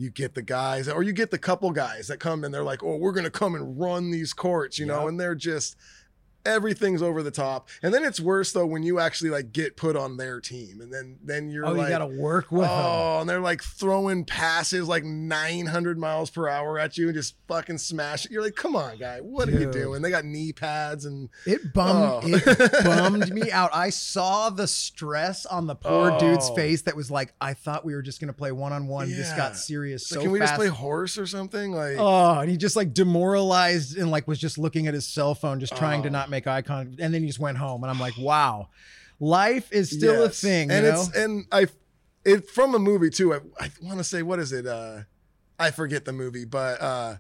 [0.00, 2.82] you get the guys or you get the couple guys that come and they're like,
[2.82, 5.76] oh, we're going to come and run these courts, you know, and they're just.
[6.46, 9.94] Everything's over the top, and then it's worse though when you actually like get put
[9.96, 12.66] on their team, and then then you're oh, like, you got to work with oh,
[12.66, 12.84] them.
[12.86, 17.34] Oh, and they're like throwing passes like 900 miles per hour at you and just
[17.46, 18.30] fucking smash it.
[18.30, 20.00] You're like, come on, guy, what are you doing?
[20.02, 22.20] They got knee pads and It bummed Oh.
[22.24, 23.70] it bummed me out.
[23.74, 26.54] I saw the stress on the poor dude's Oh.
[26.54, 29.10] face that was like, I thought we were just gonna play one on one.
[29.10, 30.52] This got serious It's so can we fast.
[30.52, 31.72] just play horse or something?
[31.72, 35.34] Like, Oh, and he just like demoralized and like was just looking at his cell
[35.34, 36.12] phone, just trying to Oh.
[36.30, 37.00] Not make eye contact.
[37.00, 37.82] And then he just went home.
[37.82, 38.68] And I'm like, wow,
[39.18, 40.42] life is still yes.
[40.42, 40.70] a thing.
[40.70, 41.66] and you it's and I,
[42.24, 43.34] it from a movie too.
[43.34, 44.66] I, I want to say what is it?
[44.66, 45.00] Uh,
[45.58, 47.16] I forget the movie, but uh,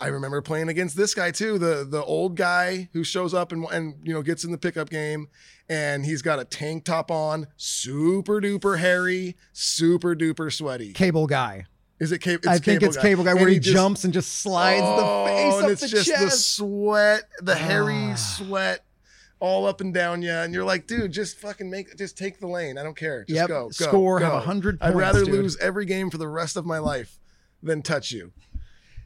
[0.00, 3.64] I remember playing against this guy too, the the old guy who shows up and
[3.72, 5.28] and you know gets in the pickup game,
[5.68, 10.92] and he's got a tank top on, super duper hairy, super duper sweaty.
[10.92, 11.66] cable guy.
[12.02, 12.48] Is it cable?
[12.48, 15.30] I think it's cable guy And where he, just- jumps and just slides Oh, the
[15.30, 18.14] face and up it's the just the sweat, the hairy Ah.
[18.16, 18.84] sweat.
[19.38, 22.46] All up and down you, and you're like, dude, just fucking make, just take the
[22.46, 22.78] lane.
[22.78, 23.24] I don't care.
[23.24, 23.48] Just Yep.
[23.48, 24.36] go, go, Score, have go.
[24.36, 25.34] 100 I'd rather dude.
[25.34, 27.18] lose every game for the rest of my life
[27.60, 28.32] than touch you.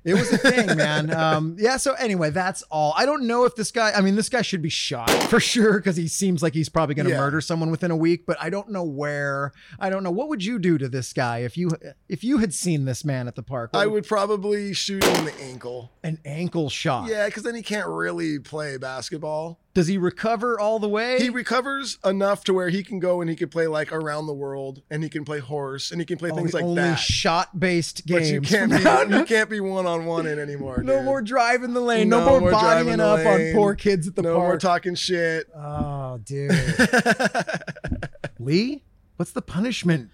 [0.06, 1.12] It was a thing, man.
[1.12, 1.76] Um, yeah.
[1.78, 2.94] So anyway, that's all.
[2.96, 3.90] I don't know if this guy.
[3.92, 6.94] I mean, this guy should be shot for sure because he seems like he's probably
[6.94, 7.18] going to Yeah.
[7.18, 8.24] murder someone within a week.
[8.24, 9.52] But I don't know where.
[9.80, 11.70] I don't know what would you do to this guy if you
[12.08, 13.70] if you had seen this man at the park.
[13.74, 15.90] I would probably shoot him in the ankle.
[16.04, 17.08] an ankle shot.
[17.08, 19.60] Yeah, because then he can't really play basketball.
[19.76, 21.18] Does he recover all the way?
[21.20, 24.32] He recovers enough to where he can go and he can play like around the
[24.32, 26.76] world, and he can play horse, and he can play Oh, things the like only
[26.80, 26.98] that.
[26.98, 28.30] shot based games.
[28.30, 28.70] but you can't
[29.10, 30.82] be you can't be one on one in anymore.
[30.82, 31.04] No dude.
[31.04, 32.08] more driving the lane.
[32.08, 34.34] No, No more more bodying up on poor kids at the park.
[34.34, 35.46] no more talking shit.
[35.54, 36.52] oh, dude.
[38.38, 38.82] Lee,
[39.16, 40.10] what's the punishment?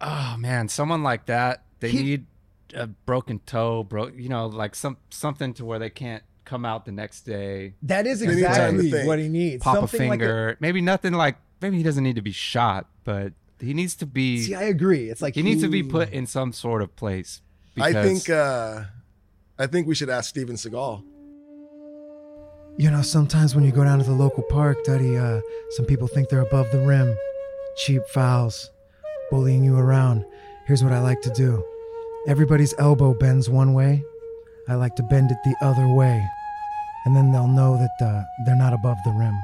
[0.00, 2.26] Oh man, someone like that, they He- need
[2.74, 6.84] a broken toe, broke, you know, like some something to where they can't come out
[6.86, 9.62] the next day, That is They need time to exactly what he needs.
[9.62, 10.56] pop a Something like finger.
[10.60, 14.42] maybe nothing like maybe he doesn't need to be shot, but he needs to be
[14.42, 15.10] See, I agree.
[15.10, 17.42] It's like he needs to be put in some sort of place.
[17.78, 18.84] I think uh
[19.58, 21.02] I think we should ask Steven Seagal.
[22.78, 26.06] You know, sometimes when you go down to the local park, Daddy, uh, some people
[26.08, 27.16] think they're above the rim.
[27.78, 28.70] Cheap fouls,
[29.30, 30.26] bullying you around.
[30.66, 31.64] Here's what I like to do
[32.28, 34.02] everybody's elbow bends one way.
[34.68, 36.22] I like to bend it the other way.
[37.06, 39.34] And then they'll know that uh, they're not above the rim.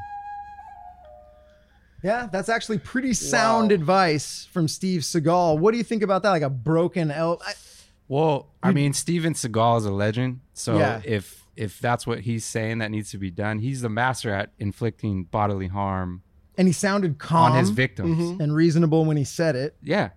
[2.03, 3.75] Yeah, that's actually pretty sound Wow.
[3.77, 5.59] advice from Steve Seagal.
[5.61, 6.31] What do you think about that?
[6.31, 7.43] Like a broken elbow?
[8.09, 10.41] Well, I mean, Steven Seagal is a legend.
[10.53, 11.01] So Yeah.
[11.05, 14.53] if if that's what he's saying that needs to be done, he's the master at
[14.59, 16.23] inflicting bodily harm
[16.59, 18.17] And he sounded calm on his victims.
[18.19, 18.41] Mm-hmm.
[18.43, 19.77] and reasonable when he said it.
[19.83, 20.11] Yeah,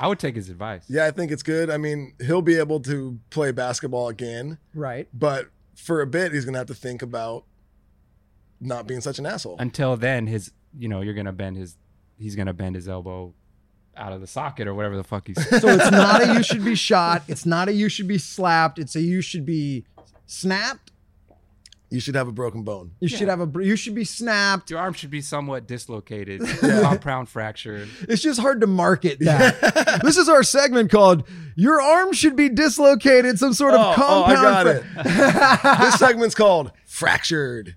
[0.00, 0.84] I would take his advice.
[0.88, 1.68] Yeah, I think it's good.
[1.68, 5.08] I mean, he'll be able to play basketball again, Right.
[5.12, 7.44] but for a bit he's gonna have to think about
[8.60, 9.56] not being such an asshole.
[9.58, 11.76] Until then, his you know you're gonna bend his
[12.18, 13.34] he's gonna bend his elbow
[13.96, 15.60] out of the socket or whatever the fuck he's.
[15.60, 17.22] So it's not a you should be shot.
[17.28, 18.78] It's not a you should be slapped.
[18.78, 19.84] It's a you should be
[20.26, 20.91] snapped.
[21.92, 22.92] You should have a broken bone.
[23.00, 24.70] You should have a br- you should be snapped.
[24.70, 27.86] Your arm should be somewhat dislocated, compound fracture.
[28.08, 30.00] It's just hard to market that.
[30.02, 34.24] this is our segment called "Your Arm Should Be Dislocated." Some sort of Oh, oh,
[34.24, 34.64] I compound.
[34.64, 35.80] got it.
[35.82, 37.74] this segment's called Fractured.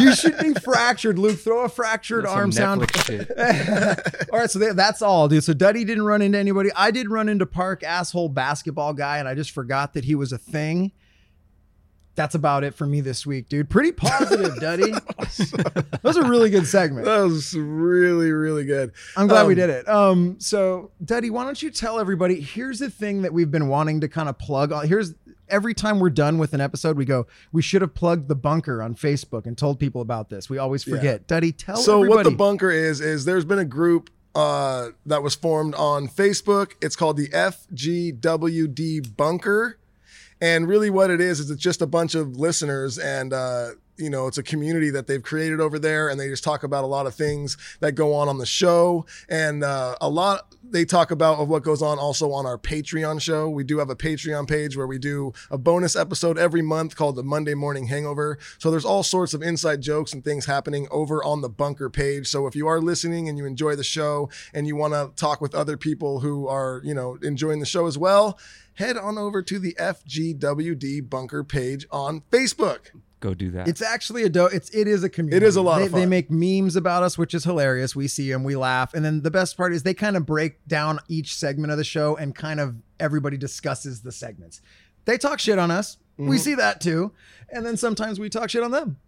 [0.00, 1.38] you should be fractured, Luke.
[1.38, 2.80] Throw a fractured Some arm sound.
[2.80, 4.30] Netflix shit.
[4.32, 5.44] all right, so that, that's all, dude.
[5.44, 6.70] So Duddy didn't run into anybody.
[6.74, 10.32] I did run into Park asshole basketball guy, and I just forgot that he was
[10.32, 10.92] a thing.
[12.16, 13.70] That's about it for me this week, dude.
[13.70, 14.90] Pretty positive, Duddy.
[15.20, 17.04] that was a really good segment.
[17.04, 18.92] That was really, really good.
[19.16, 19.88] I'm glad we Um, did it.
[19.88, 22.40] Um, so Duddy, why don't you tell everybody?
[22.40, 24.72] Here's the thing that we've been wanting to kind of plug.
[24.86, 25.14] Here's
[25.48, 28.82] every time we're done with an episode, we go, we should have plugged the bunker
[28.82, 30.50] on Facebook and told people about this.
[30.50, 31.28] We always forget.
[31.28, 32.16] Duddy, tell so everybody.
[32.16, 36.72] what the bunker is is there's been a group uh, that was formed on Facebook.
[36.82, 39.78] It's called the FGWD Bunker,
[40.40, 43.32] and really what it is is it's just a bunch of listeners and.
[43.32, 46.62] Uh, you know, it's a community that they've created over there, and they just talk
[46.62, 50.54] about a lot of things that go on on the show, and uh, a lot
[50.70, 53.48] they talk about of what goes on also on our Patreon show.
[53.48, 57.16] We do have a Patreon page where we do a bonus episode every month called
[57.16, 58.38] the Monday Morning Hangover.
[58.58, 62.26] So there's all sorts of inside jokes and things happening over on the Bunker page.
[62.28, 65.40] So if you are listening and you enjoy the show and you want to talk
[65.40, 68.38] with other people who are, you know, enjoying the show as well,
[68.74, 72.90] head on over to the FGWD Bunker page on Facebook.
[73.20, 73.66] Go do that.
[73.66, 75.38] It's actually a do- it's it is a community.
[75.44, 77.96] It is a lot they, of They make memes about us, which is hilarious.
[77.96, 80.66] We see them, we laugh, and then the best part is they kind of break
[80.66, 84.60] down each segment of the show, and kind of everybody discusses the segments.
[85.06, 85.96] They talk shit on us.
[86.18, 86.28] Mm-hmm.
[86.30, 87.12] We see that too,
[87.50, 88.98] and then sometimes we talk shit on them.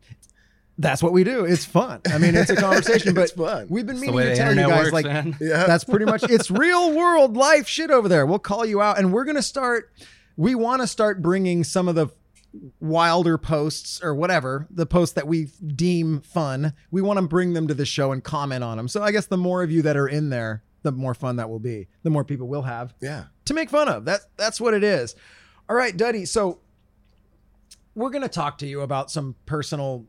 [0.79, 1.45] That's what we do.
[1.45, 2.01] It's fun.
[2.11, 3.67] I mean, it's a conversation, but It's fun.
[3.69, 5.07] we've been the meaning to the tell you guys, works, like.
[5.41, 5.67] Yeah.
[5.67, 8.25] that's pretty much it's real world life shit over there.
[8.25, 9.91] We'll call you out and we're going to start
[10.37, 12.07] we want to start bringing some of the
[12.81, 16.73] wilder posts or whatever, the posts that we deem fun.
[16.91, 18.89] We want to bring them to the show and comment on them.
[18.89, 21.51] So I guess the more of you that are in there, the more fun that
[21.51, 21.89] will be.
[22.03, 23.25] The more people we'll have yeah.
[23.47, 24.05] to make fun of.
[24.05, 25.15] That that's what it is.
[25.69, 26.25] All right, Duddy.
[26.25, 26.61] So
[27.95, 30.07] we're gonna talk to you about some personal,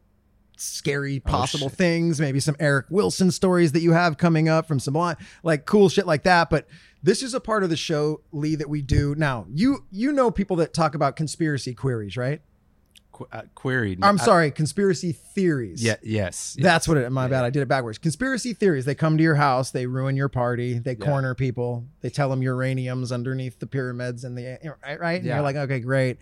[0.58, 1.78] scary oh, possible shit.
[1.78, 2.21] things.
[2.21, 4.95] Maybe some Eric Wilson stories that you have coming up from some
[5.43, 6.49] like cool shit like that.
[6.49, 6.67] But
[7.04, 9.46] this is a part of the show, Lee, that we do now.
[9.50, 12.42] You you know people that talk about conspiracy queries, right?
[13.12, 14.00] Qu- uh, queried.
[14.04, 15.84] I'm I- sorry, conspiracy theories.
[15.84, 15.96] yeah.
[16.04, 16.56] Yes.
[16.58, 16.64] yes.
[16.64, 17.10] That's what it.
[17.12, 17.44] My bad.
[17.46, 17.98] I did it backwards.
[17.98, 18.86] Conspiracy theories.
[18.86, 19.72] They come to your house.
[19.72, 20.78] They ruin your party.
[20.80, 21.86] They corner people.
[22.02, 25.00] They tell them uranium's underneath the pyramids and the right.
[25.00, 25.16] Right.
[25.20, 25.36] And Yeah.
[25.36, 26.18] you're like, okay, great.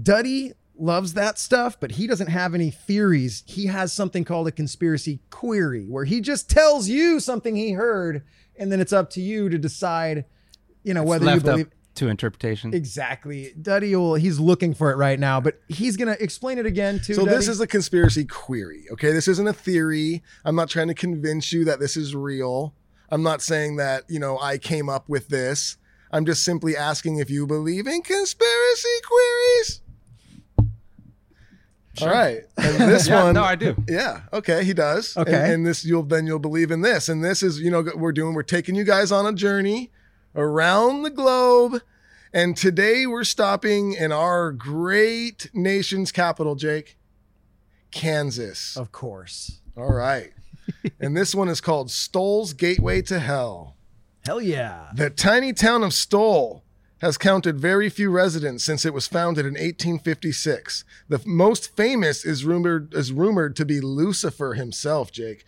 [0.00, 3.42] Duddy loves that stuff, but he doesn't have any theories.
[3.46, 8.22] He has something called a conspiracy query, where he just tells you something he heard,
[8.56, 10.24] and then it's up to you to decide.
[10.84, 11.66] You know It's whether you left believe.
[11.66, 12.72] up to interpretation.
[12.72, 13.52] Exactly.
[13.60, 17.00] Duddy will, he's looking for it right now, but he's going to explain it again
[17.04, 17.14] too.
[17.14, 18.84] So this is a conspiracy query.
[18.92, 20.22] Okay, this isn't a theory.
[20.44, 22.74] I'm not trying to convince you that this is real.
[23.10, 25.76] I'm not saying that you know I came up with this.
[26.12, 29.80] I'm just simply asking if you believe in conspiracy queries.
[32.02, 33.76] All right, and this yeah, one, no, I do.
[33.88, 35.16] yeah, okay, he does.
[35.16, 35.32] Okay.
[35.34, 38.12] and, and this you'll then you'll believe in this, and this is you know we're
[38.12, 39.90] doing we're taking you guys on a journey
[40.34, 41.82] around the globe,
[42.32, 46.96] and today we're stopping in our great nation's capital, Jake,
[47.90, 48.76] Kansas.
[48.76, 49.60] of course.
[49.76, 50.32] All right,
[51.00, 53.76] and this one is called Stull's Gateway to Hell.
[54.26, 54.90] Hell yeah.
[54.94, 56.62] The tiny town of Stoll
[57.00, 60.84] has counted very few residents since it was founded in 1856.
[61.08, 65.44] The most famous is rumored is rumored to be Lucifer himself, Jake,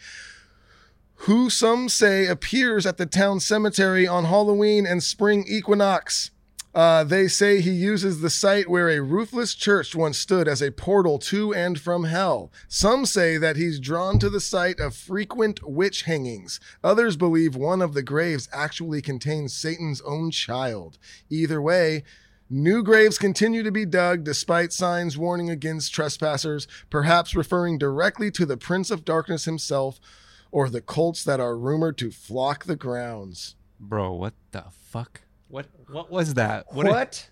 [1.26, 6.30] who some say appears at the town cemetery on Halloween and spring equinox.
[6.72, 10.70] Uh, they say he uses the site where a roofless church once stood as a
[10.70, 12.52] portal to and from hell.
[12.68, 16.60] Some say that he's drawn to the site of frequent witch hangings.
[16.84, 20.98] Others believe one of the graves actually contains Satan's own child.
[21.28, 22.04] Either way,
[22.52, 28.44] New graves continue to be dug despite signs warning against trespassers, perhaps referring directly to
[28.44, 30.00] the Prince of Darkness himself
[30.50, 33.54] or the cults that are rumored to flock the grounds.
[33.78, 35.20] Bro, what the fuck?
[35.50, 36.66] What what was that?
[36.72, 37.28] What?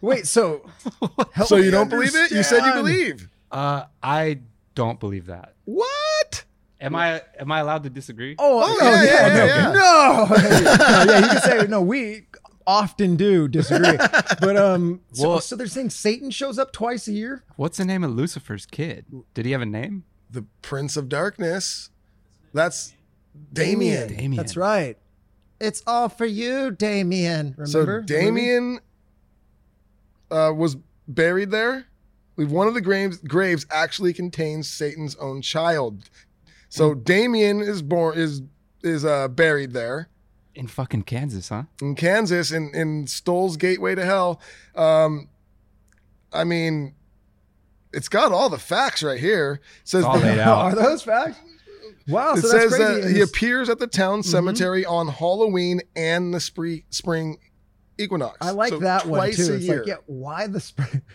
[0.00, 0.64] Wait, so
[1.46, 2.30] So you don't believe it?
[2.30, 3.28] You said you believe.
[3.50, 4.40] Uh, I
[4.74, 5.54] don't believe that.
[5.64, 6.44] What?
[6.80, 8.36] Am I am I allowed to disagree?
[8.38, 10.26] Oh, Oh, yeah, yeah, yeah, no, yeah, no.
[11.06, 11.80] No, yeah, you can say no.
[11.80, 12.26] We
[12.66, 13.96] often do disagree,
[14.40, 17.44] but um, so, Well- so they're saying Satan shows up twice a year.
[17.56, 19.06] What's the name of Lucifer's kid?
[19.34, 20.04] Did he have a name?
[20.30, 21.90] The Prince of Darkness.
[22.52, 22.92] That's
[23.52, 24.08] Damien.
[24.08, 24.36] Damien.
[24.36, 24.98] That's right.
[25.60, 27.54] It's all for you, Damien.
[27.56, 28.02] Remember?
[28.02, 28.06] So?
[28.06, 28.80] Damien
[30.30, 30.76] uh, was
[31.08, 31.86] buried there.
[32.36, 36.10] We've one of the graves graves actually contains Satan's own child.
[36.68, 37.00] So Hmm.
[37.00, 38.42] Damien is born is
[38.82, 40.08] is uh, buried there
[40.54, 41.64] In fucking Kansas, huh?
[41.80, 44.40] in Kansas in in Stull's Gateway to Hell.
[44.74, 45.28] Um,
[46.32, 46.94] I mean,
[47.94, 49.60] it's got all the facts right here.
[49.82, 50.58] It says all the- laid out.
[50.58, 51.38] Are those facts?
[52.08, 52.34] Wow.
[52.34, 53.00] it so that's says crazy.
[53.02, 54.30] that he appears at the town Mm-hmm.
[54.30, 57.38] cemetery on Halloween and the spree, spring
[57.98, 58.36] equinox.
[58.40, 59.52] I like So that one twice too.
[59.52, 59.78] a It's year.
[59.78, 61.02] like, yeah, why the spring?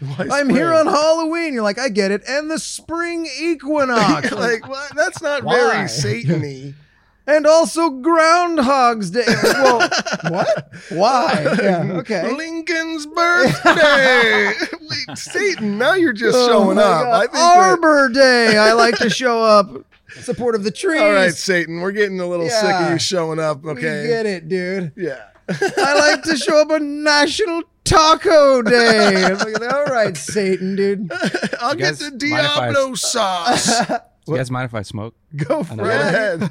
[0.00, 1.54] Why I'm here on Halloween.
[1.54, 2.22] You're like, I get it.
[2.28, 4.32] And the spring equinox.
[4.32, 4.92] like what?
[4.94, 5.54] That's not Why?
[5.56, 6.74] very Satan-y.
[7.26, 9.24] and also Groundhog's Day.
[9.44, 9.88] Well,
[10.28, 10.68] what?
[10.90, 11.56] Why?
[11.62, 12.30] Yeah, okay.
[12.36, 14.52] Lincoln's birthday.
[14.80, 17.04] Wait, Satan, now you're just Oh showing up.
[17.04, 17.12] God.
[17.14, 18.58] I think that- Arbor Day.
[18.58, 19.70] I like to show up.
[20.20, 21.00] Support of the trees.
[21.00, 23.64] All right, Satan, we're getting a little sick of you showing up.
[23.64, 24.06] Okay, We Okay.
[24.08, 24.92] get it, dude.
[24.96, 25.24] Yeah.
[25.48, 29.34] I like to show up on National Taco Day.
[29.34, 31.10] Like, All right, Satan, dude.
[31.60, 33.86] I'll You get guys the mind if I- Diablo sauce.
[33.86, 33.94] Do
[34.28, 35.14] you guys mind if I smoke?
[35.36, 35.78] Go for it.
[35.78, 35.90] one?
[35.90, 36.50] ahead.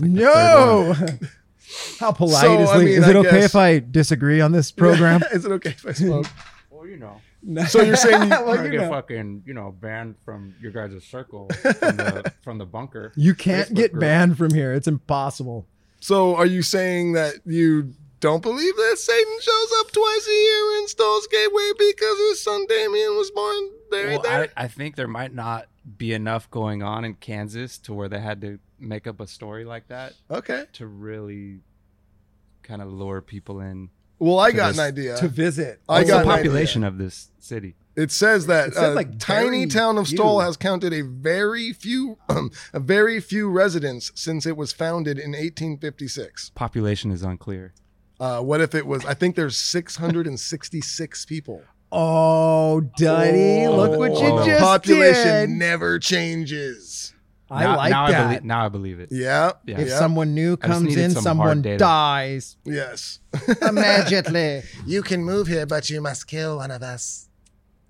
[0.00, 0.94] No.
[1.98, 4.52] How polite So, is I mean, is it I okay guess- if I disagree on
[4.52, 5.22] this program?
[5.32, 6.26] Is it okay if I smoke?
[6.70, 7.20] Well, you know.
[7.68, 8.90] So you're saying you- well, I you get know.
[8.90, 13.12] fucking, you know, banned from your guys' circle from the from the bunker.
[13.16, 14.00] You can't Facebook get group.
[14.00, 14.72] banned from here.
[14.72, 15.66] It's impossible.
[16.00, 20.78] So are you saying that you don't believe that Satan shows up twice a year
[20.78, 24.08] in Stull's Gateway because his son Damien was born there?
[24.08, 24.50] Well, there?
[24.56, 25.66] I, I think there might not
[25.98, 29.64] be enough going on in Kansas to where they had to make up a story
[29.66, 30.64] like that okay.
[30.74, 31.60] to really
[32.62, 33.90] kind of lure people in.
[34.18, 35.16] Well, I got this- an idea.
[35.18, 35.80] To visit.
[35.88, 37.74] I What's got the population of this city?
[37.96, 40.46] It says that It said, uh, like, tiny town of Stull few.
[40.46, 42.18] has counted a very few,
[42.72, 46.50] a very few residents since it was founded in 1856.
[46.56, 47.72] Population is unclear.
[48.18, 49.04] Uh, what if it was?
[49.04, 51.62] I think there's 666 people.
[51.92, 54.44] Oh, Duddy, look what you Oh.
[54.44, 55.50] just Population did.
[55.50, 57.13] never changes.
[57.54, 58.14] I now, like now that.
[58.20, 59.08] I believe, now I believe it.
[59.12, 59.52] Yeah.
[59.66, 59.80] Yeah.
[59.80, 59.98] if yeah.
[59.98, 63.20] someone new comes in, some someone dies Yes.
[63.62, 64.62] immediately.
[64.86, 67.28] you can move here, but you must kill one of us.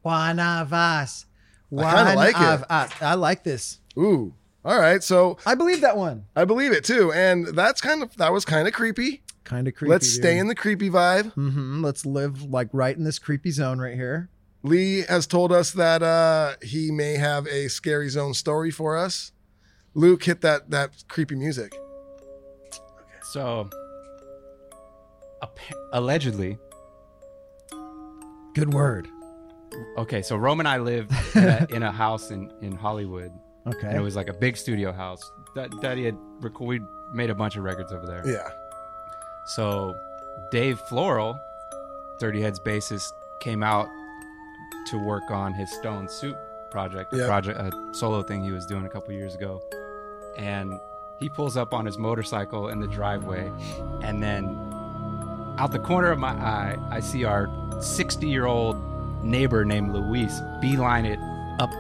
[0.03, 1.27] One of us.
[1.71, 2.71] One I kinda like it.
[2.71, 2.93] us.
[3.01, 3.81] I like this.
[3.99, 4.35] Ooh.
[4.65, 5.03] All right.
[5.03, 6.27] So I believe that one.
[6.37, 9.23] I believe it too, and that's kind of that was kind of creepy.
[9.45, 9.91] Kind of creepy.
[9.91, 11.35] Let's stay in the creepy vibe.
[11.35, 11.85] Mm-hmm.
[11.85, 14.31] Let's live like right in this creepy zone right here.
[14.63, 19.33] Lee has told us that uh, he may have a scary zone story for us.
[19.95, 21.73] Luke, hit that that creepy music.
[21.75, 23.19] Okay.
[23.33, 23.69] So,
[25.43, 26.59] appa- allegedly,
[28.55, 29.09] Good word.
[29.99, 30.23] okay.
[30.23, 33.33] So Rome and I lived in a, in a house in in Hollywood,
[33.67, 33.89] Okay.
[33.89, 35.23] and it was like a big studio house.
[35.55, 36.81] That Daddy had rec- we
[37.13, 38.23] made a bunch of records over there.
[38.27, 38.49] Yeah.
[39.57, 39.95] So
[40.51, 41.39] Dave Foral,
[42.19, 43.89] Dirty Heads bassist, came out
[44.89, 46.37] to work on his Stone Soup
[46.71, 47.27] project, a Yep.
[47.29, 49.61] project, a solo thing he was doing a couple years ago.
[50.37, 50.79] And
[51.21, 53.51] he pulls up on his motorcycle in the driveway,
[54.03, 54.47] and then
[55.59, 57.49] out the corner of my eye, I see our
[57.81, 58.77] 60 year old
[59.25, 61.19] neighbor named Louise beeline it
[61.61, 61.71] up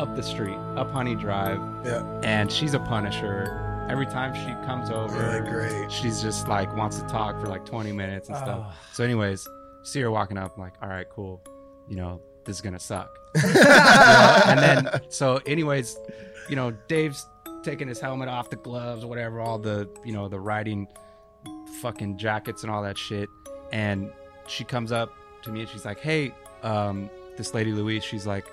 [0.00, 2.02] up the street, up Honey Drive, Yeah.
[2.22, 3.64] and she's a punisher.
[3.90, 5.90] Every time she comes over, Really great.
[5.90, 8.60] she's just like wants to talk for like 20 minutes and stuff.
[8.68, 8.72] Oh.
[8.92, 9.48] So, anyways,
[9.82, 11.42] see her walking up, I'm like, all right, cool.
[11.88, 13.18] You know, this is gonna suck.
[13.34, 14.42] You know?
[14.46, 15.98] And then, so, anyways,
[16.48, 17.26] you know, Dave's
[17.62, 20.86] taking his helmet off, the gloves, or whatever, all the, you know, the riding
[21.80, 23.28] fucking jackets and all that shit.
[23.72, 24.10] And
[24.46, 28.46] she comes up to me and she's like, hey, um, this lady Louise, she's like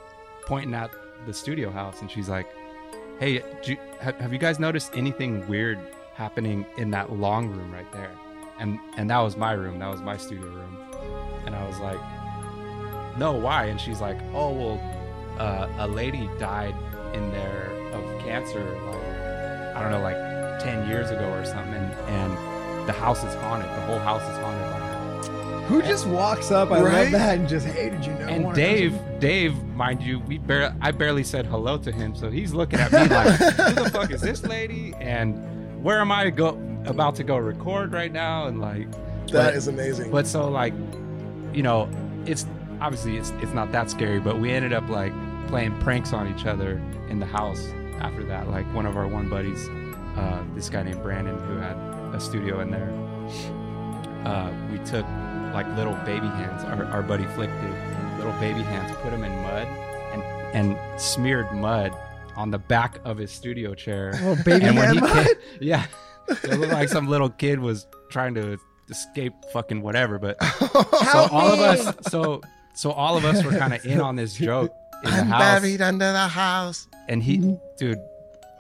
[0.45, 0.91] pointing at
[1.25, 2.47] the studio house and she's like,
[3.19, 5.79] hey, you, have, have you guys noticed anything weird
[6.13, 8.11] happening in that long room right there?
[8.59, 9.79] And and that was my room.
[9.79, 10.77] That was my studio room.
[11.45, 11.99] And I was like,
[13.17, 13.65] no, why?
[13.65, 16.75] And she's like, oh well, uh, a lady died
[17.13, 17.74] in there
[18.25, 21.73] cancer, like I don't know, like ten years ago or something.
[21.73, 23.69] And, and the house is haunted.
[23.69, 25.65] The whole house is haunted by her.
[25.67, 26.71] Who just walks up?
[26.71, 27.03] I Right?
[27.03, 28.27] love that and just, hey, did you know?
[28.27, 32.15] And one of Dave, Dave, mind you, we bar- I barely said hello to him,
[32.15, 36.11] so he's looking at me like, "Who the fuck is this lady?" And where am
[36.11, 36.49] I go
[36.85, 38.45] about to go record right now?
[38.45, 40.11] And like, That but- is amazing.
[40.11, 40.73] But so like,
[41.53, 41.89] you know,
[42.27, 42.45] it's
[42.79, 45.13] obviously it's it's not that scary, but we ended up like
[45.47, 47.67] playing pranks on each other in the house
[47.99, 48.49] after that.
[48.49, 49.67] Like one of our one buddies,
[50.17, 51.75] uh, this guy named Brandon, who had
[52.13, 52.89] a studio in there.
[54.25, 55.05] Uh, we took
[55.53, 56.63] like little baby hands.
[56.63, 59.67] Our, our buddy Flick did little baby hands, put them in mud,
[60.13, 60.21] and
[60.53, 61.93] and smeared mud
[62.35, 64.13] on the back of his studio chair.
[64.23, 65.25] Oh, baby and when hand he mud?
[65.25, 65.85] came, yeah,
[66.27, 68.57] it looked like some little kid was trying to
[68.89, 70.19] escape fucking whatever.
[70.19, 70.41] But
[71.11, 72.41] so all of us, so
[72.73, 74.73] so all of us were kind of in on this joke
[75.07, 76.87] I'm house, buried under the house.
[77.07, 77.99] and he, dude,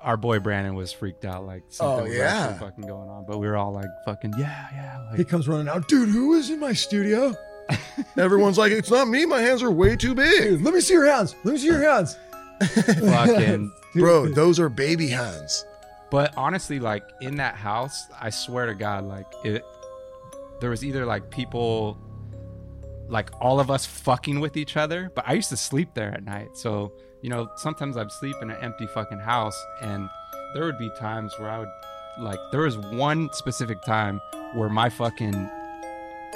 [0.01, 2.25] our boy Brandon was freaked out, like something Oh, was yeah.
[2.49, 3.25] actually fucking going on.
[3.25, 6.09] But we were all like, fucking yeah, yeah, He comes running out, dude.
[6.09, 7.33] Who is in my studio?
[8.17, 9.25] Everyone's like, it's not me.
[9.25, 10.43] My hands are way too big.
[10.43, 11.35] Dude, let me see your hands.
[11.43, 12.15] Let me see your hands.
[12.61, 13.71] fucking.
[13.95, 15.65] Bro, those are baby hands.
[16.11, 19.63] But honestly, like in that house, I swear to God, like it,
[20.61, 21.97] there was either like people
[23.07, 25.11] like all of us fucking with each other.
[25.15, 26.91] But I used to sleep there at night, so
[27.21, 30.09] you know sometimes I'd sleep in an empty fucking house, and
[30.53, 31.69] there would be times where I would
[32.19, 34.21] like there was one specific time
[34.53, 35.49] where my fucking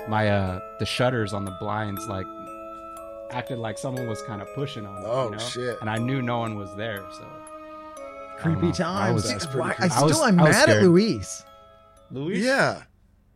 [0.07, 2.25] my uh the shutters on the blinds like
[3.31, 5.37] acted like someone was kind of pushing on it, Oh, you know?
[5.37, 5.77] shit.
[5.81, 7.25] and I knew no one was there, so
[8.39, 8.67] Creepy know.
[8.69, 9.13] I times.
[9.15, 10.83] was- Dude, That's pretty I still I was- am I was mad at scared.
[10.83, 11.45] Louise.
[12.11, 12.83] Louise, Yeah.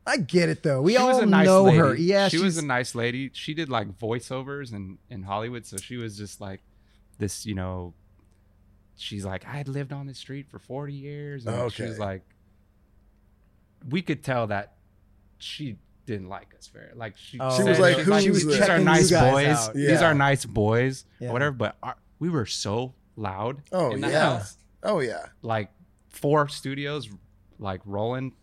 [0.05, 0.81] I get it though.
[0.81, 1.77] We she all nice know lady.
[1.77, 1.95] her.
[1.95, 3.29] Yeah, she was a nice lady.
[3.33, 6.61] She did like voiceovers in in Hollywood, so she was just like
[7.19, 7.93] this, you know.
[8.95, 12.21] She's like, I had lived on this street for forty years, and she was like,
[13.89, 14.73] we could tell that
[15.37, 16.91] she didn't like us very.
[16.95, 17.55] Like she, Oh.
[17.57, 19.47] She was like, she's who's she was these are nice boys.
[19.47, 19.73] out.
[19.73, 21.29] These are nice boys, Yeah.
[21.29, 21.51] or whatever.
[21.55, 24.37] But our, we were so loud Oh, in the yeah.
[24.37, 25.25] house, Oh yeah.
[25.41, 25.69] like
[26.09, 27.09] four studios,
[27.59, 28.33] like rolling,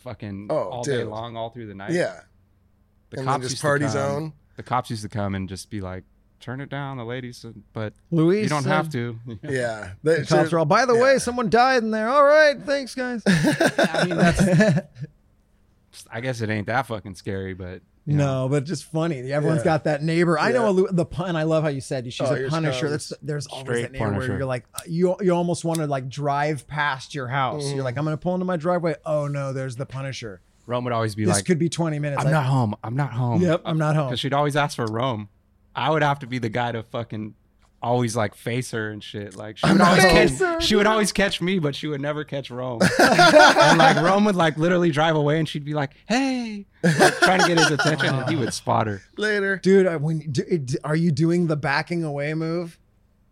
[0.00, 1.92] fucking Oh, all day long, all through the night.
[1.92, 2.20] Yeah.
[3.10, 3.92] the and cops just used to party come.
[3.92, 4.32] zone.
[4.56, 6.04] The cops used to come and just be like,
[6.40, 8.42] "Turn it down, the ladies," but Louise.
[8.44, 9.18] you don't have uh, to.
[9.42, 9.92] Yeah.
[10.02, 10.64] They, The cops are all.
[10.64, 11.02] By the yeah.
[11.02, 12.08] way, someone died in there.
[12.08, 13.22] All right, thanks, guys.
[13.26, 14.42] I mean, that's.
[16.10, 18.44] I guess it ain't that fucking scary, but you know.
[18.44, 19.30] No, but just funny.
[19.32, 19.64] Everyone's Yeah.
[19.64, 20.38] got that neighbor.
[20.38, 21.36] I know a, the pun.
[21.36, 22.88] I love how you said she's Oh, a punisher.
[22.90, 25.86] That's there's always Straight that neighbor where you're like uh, you you almost want to
[25.86, 27.64] like drive past your house.
[27.64, 27.74] Mhm.
[27.76, 28.94] You're like I'm gonna pull into my driveway.
[29.04, 30.40] Oh no, there's the Punisher.
[30.66, 32.20] Rome would always be This like, this could be 20 minutes.
[32.22, 32.74] "I'm I- not home.
[32.84, 34.06] I'm not home." Yep, I'm not home.
[34.08, 35.28] Because she'd always ask for Rome.
[35.74, 37.34] I would have to be the guy to fucking
[37.82, 39.36] always like face her and shit.
[39.36, 40.30] Like she would always catch.
[40.38, 42.80] Her, She would always catch me, but she would never catch Rome.
[42.98, 47.40] and like Rome would like literally drive away, and she'd be like, "Hey," like, trying
[47.40, 49.02] to get his attention, and he would spot her.
[49.16, 49.56] later.
[49.56, 52.78] Dude, I- when do, it- are you doing the backing away move,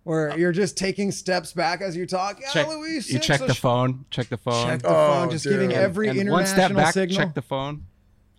[0.05, 2.41] where uh, you're just taking steps back as you talk?
[2.41, 4.05] Yeah, Check, Louise, you six, check a the sh- phone.
[4.11, 4.67] Check the phone.
[4.67, 6.95] Check the Oh, phone, just giving every and international one step back.
[6.95, 7.19] signal.
[7.19, 7.85] Check the phone.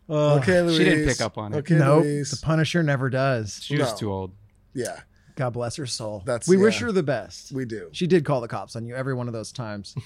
[0.09, 0.41] Ugh.
[0.41, 0.77] Okay, Louise.
[0.77, 1.57] She didn't pick up on it.
[1.57, 2.31] Okay, nope, Louise.
[2.31, 3.59] the Punisher never does.
[3.63, 3.97] She was No.
[3.97, 4.31] too old.
[4.73, 4.99] Yeah,
[5.39, 6.21] God bless her soul.
[6.25, 7.53] That's- we wish her the best.
[7.53, 7.87] we do.
[7.93, 9.95] She did call the cops on you every one of those times.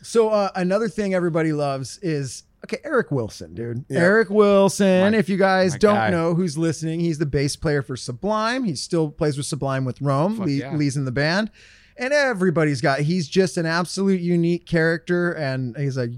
[0.00, 3.84] So uh, another thing everybody loves is okay, Eric Wilson, dude.
[3.88, 3.98] Yeah.
[3.98, 5.12] Eric Wilson.
[5.12, 6.10] My- if you guys don't guy.
[6.10, 8.62] know who's listening, he's the bass player for Sublime.
[8.62, 10.36] He still plays with Sublime with Rome.
[10.36, 10.72] Fuck Lee, yeah.
[10.76, 11.50] Lee's in the band.
[11.96, 16.10] And everybody's got he's just an absolute unique character and he's a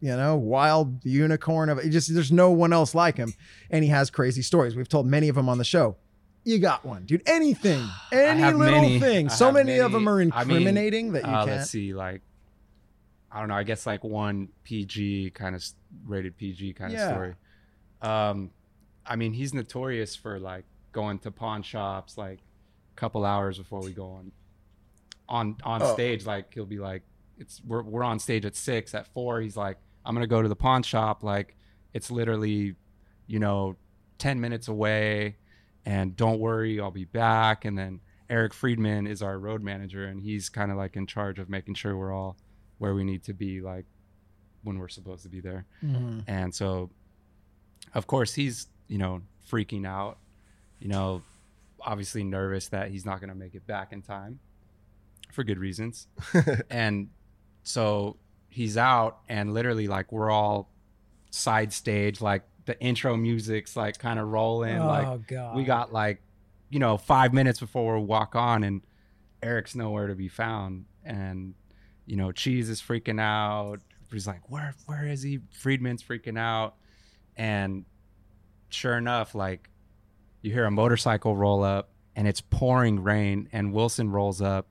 [0.00, 1.90] you know, wild unicorn of it.
[1.90, 3.34] Just there's no one else like him.
[3.70, 4.74] And he has crazy stories.
[4.74, 5.96] We've told many of them on the show.
[6.44, 7.22] You got one, dude.
[7.26, 9.00] Anything, any little many.
[9.00, 9.26] thing.
[9.28, 11.58] I So have many, of them are I mean, incriminating that you uh, can't.
[11.58, 12.22] let's see, like
[13.30, 13.54] I don't know.
[13.54, 15.62] I guess like one PG kind of
[16.06, 17.04] rated PG kind Yeah.
[17.06, 17.34] of story.
[18.00, 18.50] Um,
[19.04, 23.80] I mean, he's notorious for like going to pawn shops like a couple hours before
[23.82, 24.32] we go on
[25.28, 25.92] on on Oh.
[25.92, 26.24] stage.
[26.24, 27.02] Like he'll be like,
[27.36, 28.94] "It's we're we're on stage at six.
[28.94, 29.76] At four, he's like,
[30.06, 31.22] I'm gonna go to the pawn shop.
[31.22, 31.54] Like
[31.92, 32.76] it's literally,
[33.26, 33.76] you know,
[34.16, 35.36] ten minutes away,
[35.88, 37.64] and don't worry, I'll be back.
[37.64, 41.38] And then Eric Friedman is our road manager, and he's kind of like in charge
[41.38, 42.36] of making sure we're all
[42.76, 43.86] where we need to be, like
[44.62, 45.64] when we're supposed to be there.
[45.82, 46.24] Mhm.
[46.26, 46.90] And so,
[47.94, 50.18] of course, he's you know freaking out,
[50.78, 51.22] you know,
[51.80, 54.40] obviously nervous that he's not gonna make it back in time,
[55.32, 56.06] for good reasons.
[56.70, 57.08] and
[57.62, 58.18] so
[58.50, 60.68] he's out, and literally like we're all
[61.30, 65.56] side stage, like the intro music's like kind of rolling, like oh god.
[65.56, 66.20] we got like
[66.68, 68.82] you know five minutes before we walk on and
[69.42, 70.84] eric's nowhere to be found.
[71.02, 71.54] And
[72.04, 73.78] you know cheese is freaking out.
[74.12, 75.40] He's like where where is he?
[75.50, 76.74] Friedman's freaking out.
[77.36, 77.86] And
[78.68, 79.70] sure enough like
[80.42, 84.66] you hear a motorcycle roll up and it's pouring rain and wilson rolls up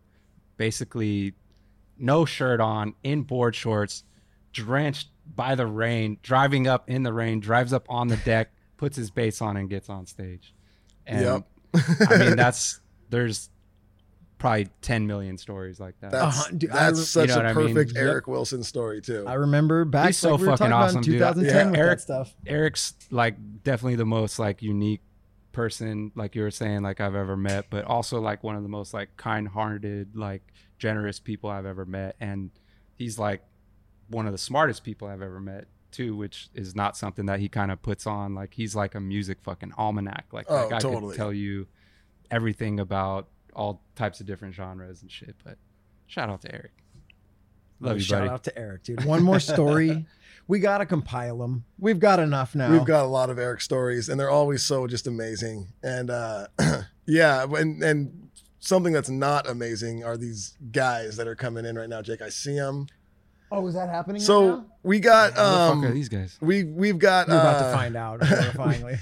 [0.56, 1.34] basically
[1.98, 4.04] no shirt on in board shorts
[4.54, 8.95] drenched by the rain driving up in the rain drives up on the deck puts
[8.95, 10.53] his bass on and gets on stage
[11.05, 11.47] and Yep.
[12.09, 13.49] i mean that's there's
[14.38, 17.43] probably 10 million stories like that That's Uh-huh, dude, that's re- such you know a
[17.43, 17.75] what I mean?
[17.75, 18.03] perfect Yep.
[18.05, 19.25] Eric Wilson story too.
[19.28, 21.19] I remember back He's so like we were fucking talking about in awesome, dude.
[21.19, 21.71] 2010 Yeah.
[21.71, 22.36] with Eric- that stuff.
[22.45, 25.01] Eric's like definitely the most like unique
[25.53, 28.69] person, like you were saying, like I've ever met, but also like one of the
[28.69, 30.43] most like kind-hearted, like
[30.78, 32.51] generous people I've ever met, and
[32.95, 33.41] he's like
[34.10, 37.49] one of the smartest people I've ever met too, which is not something that he
[37.49, 38.36] kind of puts on.
[38.36, 40.26] Like he's like a music fucking almanac.
[40.32, 41.12] Like Oh, that guy totally.
[41.14, 41.68] could tell you
[42.32, 45.36] everything about all types of different genres and shit.
[45.43, 45.58] But
[46.08, 46.72] shout out to Eric.
[47.80, 48.30] Love you, Shout buddy.
[48.32, 49.05] out to Eric, dude.
[49.05, 50.05] One more story.
[50.47, 51.64] we gotta compile them.
[51.78, 52.72] We've got enough now.
[52.72, 55.68] We've got a lot of Eric stories, and they're always so just amazing.
[55.84, 56.47] And uh,
[57.05, 58.30] yeah, and and
[58.60, 62.01] something that's not amazing are these guys that are coming in right now.
[62.01, 62.88] Jake, I see them.
[63.52, 64.16] Oh, is that happening?
[64.22, 64.66] right So now?
[64.84, 66.38] we got Who the fuck are um, these guys?
[66.41, 69.00] we we've got We're about uh, to find out horrifyingly.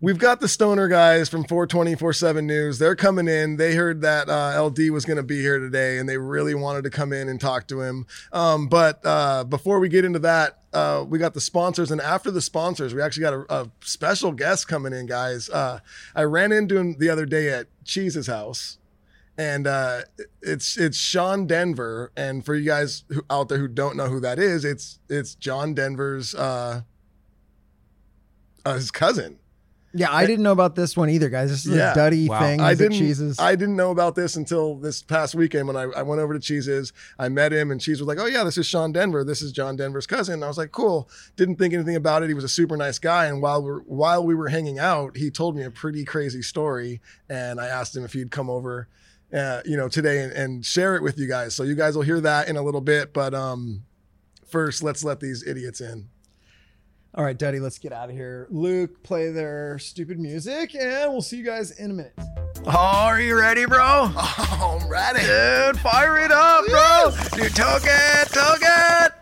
[0.00, 2.78] we've got the stoner guys from 424 7 News.
[2.78, 3.56] They're coming in.
[3.56, 6.84] They heard that uh, LD was going to be here today and they really wanted
[6.84, 8.06] to come in and talk to him.
[8.32, 11.90] Um, but uh, before we get into that, uh, we got the sponsors.
[11.90, 15.50] And after the sponsors, we actually got a, a special guest coming in, guys.
[15.50, 15.80] Uh,
[16.14, 18.78] I ran into him the other day at Cheese's house.
[19.40, 20.02] And uh,
[20.42, 24.20] it's it's Sean Denver, and for you guys who, out there who don't know who
[24.20, 26.82] that is, it's it's John Denver's uh,
[28.66, 29.38] uh, his cousin.
[29.94, 31.48] Yeah, I didn't know about this one either, guys.
[31.50, 31.90] This is Yeah.
[31.92, 32.38] a duddy Wow.
[32.38, 32.60] thing.
[32.60, 32.98] I Is it didn't.
[32.98, 33.40] cheeses.
[33.40, 36.38] I didn't know about this until this past weekend when I, I went over to
[36.38, 36.92] Cheese's.
[37.18, 39.24] I met him, and Cheese was like, "Oh yeah, this is Sean Denver.
[39.24, 42.28] This is John Denver's cousin." And I was like, "Cool." Didn't think anything about it.
[42.28, 45.30] He was a super nice guy, and while we're while we were hanging out, he
[45.30, 48.86] told me a pretty crazy story, and I asked him if he'd come over,
[49.32, 51.54] uh, you know, today and, and share it with you guys.
[51.54, 53.82] So you guys will hear that in a little bit, but um,
[54.46, 56.08] first let's let these idiots in.
[57.12, 58.46] All right, Daddy, let's get out of here.
[58.50, 62.14] Luke, play their stupid music, and we'll see you guys in a minute.
[62.66, 64.12] Oh, are you ready, bro?
[64.14, 65.18] Oh, I'm ready.
[65.18, 67.10] Dude, fire it up, bro.
[67.32, 69.12] Dude, toke it, toke it.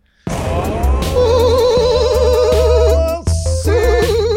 [1.21, 3.25] Oh,
[3.63, 4.29] sick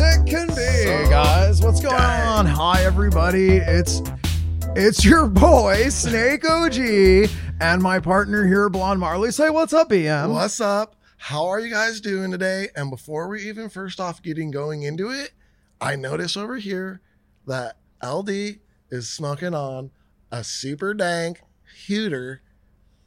[0.00, 1.62] sick can be, guys.
[1.62, 2.46] What's going on?
[2.46, 3.58] Hi, everybody.
[3.58, 4.00] It's
[4.76, 6.78] it's your boy Snake OG
[7.60, 9.30] and my partner here, Blonde Marley.
[9.32, 10.32] Say what's up, EM.
[10.32, 10.96] What's up?
[11.16, 12.68] How are you guys doing today?
[12.76, 15.32] And before we even first off getting going into it,
[15.80, 17.00] I notice over here
[17.46, 18.60] that LD
[18.90, 19.90] is smoking on
[20.30, 21.42] a super dank
[21.86, 22.42] hooter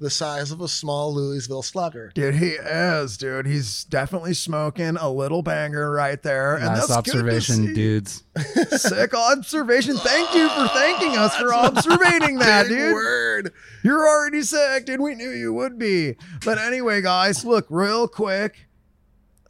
[0.04, 2.12] the size of a small Louisville slugger.
[2.14, 3.46] Dude, he is, dude.
[3.48, 6.56] He's definitely smoking a little banger right there.
[6.56, 7.74] and that's observation, see.
[7.74, 8.24] dudes.
[8.70, 9.96] Sick observation.
[9.98, 12.94] Thank you for thanking us for observing that, dude.
[12.94, 13.54] word.
[13.84, 15.00] You're already sick, dude.
[15.02, 16.16] We knew you would be.
[16.46, 18.68] But anyway, guys, look, real quick.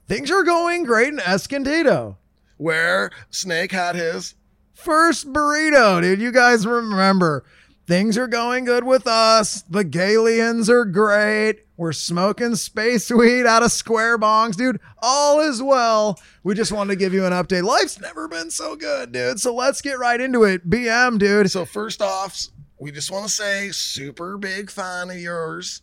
[0.07, 2.17] Things are going great in Escondido.
[2.57, 4.35] Where Snake had his.
[4.73, 6.21] First burrito, dude.
[6.21, 7.43] You guys remember.
[7.86, 9.63] Things are going good with us.
[9.63, 11.65] The Galians are great.
[11.75, 14.79] We're smoking space weed out of square bongs, dude.
[15.01, 16.17] All is well.
[16.43, 17.63] We just wanted to give you an update.
[17.63, 19.39] Life's never been so good, dude.
[19.41, 20.69] So let's get right into it.
[20.69, 21.51] BM, dude.
[21.51, 22.47] So first off,
[22.79, 25.81] we just want to say super big fan of yours.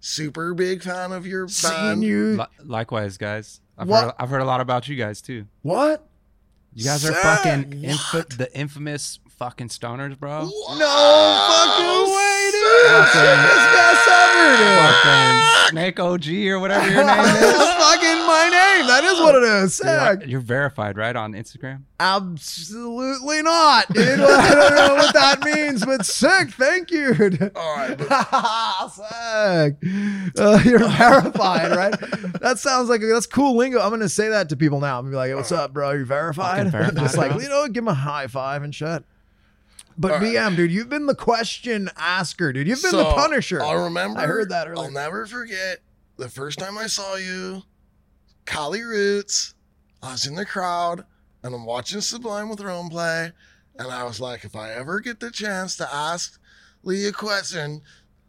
[0.00, 2.04] Super big fan of your Seeing band.
[2.04, 2.36] you.
[2.38, 3.60] Li- likewise, guys.
[3.78, 4.04] I've What?
[4.04, 5.46] heard, I've heard a lot about you guys too.
[5.62, 6.06] What?
[6.74, 10.42] You guys are fucking infa- the infamous fucking stoners, bro.
[10.42, 12.90] No fucking way, dude.
[12.90, 14.78] Fucking- This guy's ever, dude.
[14.78, 17.74] Fucking Snake OG or whatever your name That's is.
[17.84, 18.86] fucking my name.
[18.86, 19.80] That is what it is.
[19.82, 20.28] You're, Sick.
[20.28, 21.82] you're verified, right, on Instagram?
[21.98, 24.20] Absolutely not, dude.
[24.20, 26.50] I don't know what that means, but sick.
[26.50, 27.08] Thank you.
[27.56, 29.76] All right, but sick.
[30.38, 31.94] Uh, you're verified, right?
[32.40, 33.80] That sounds like that's cool lingo.
[33.80, 34.98] I'm gonna say that to people now.
[34.98, 35.92] I'm gonna be like, hey, "What's up, bro?
[35.92, 37.40] You verified?" Fucking verified, Just like bro.
[37.40, 39.04] you know, give him a high five and shit.
[39.98, 40.34] But All right.
[40.34, 42.68] BM, dude, you've been the question asker, dude.
[42.68, 43.62] You've been the Punisher.
[43.62, 44.20] I remember.
[44.20, 44.84] I heard that earlier.
[44.84, 45.78] I'll never forget
[46.18, 47.62] the first time I saw you,
[48.44, 49.54] Cali Roots.
[50.02, 51.04] I was in the crowd
[51.42, 53.30] and I'm watching Sublime with Rome play,
[53.78, 56.40] and I was like, if I ever get the chance to ask
[56.82, 57.82] Lee a question,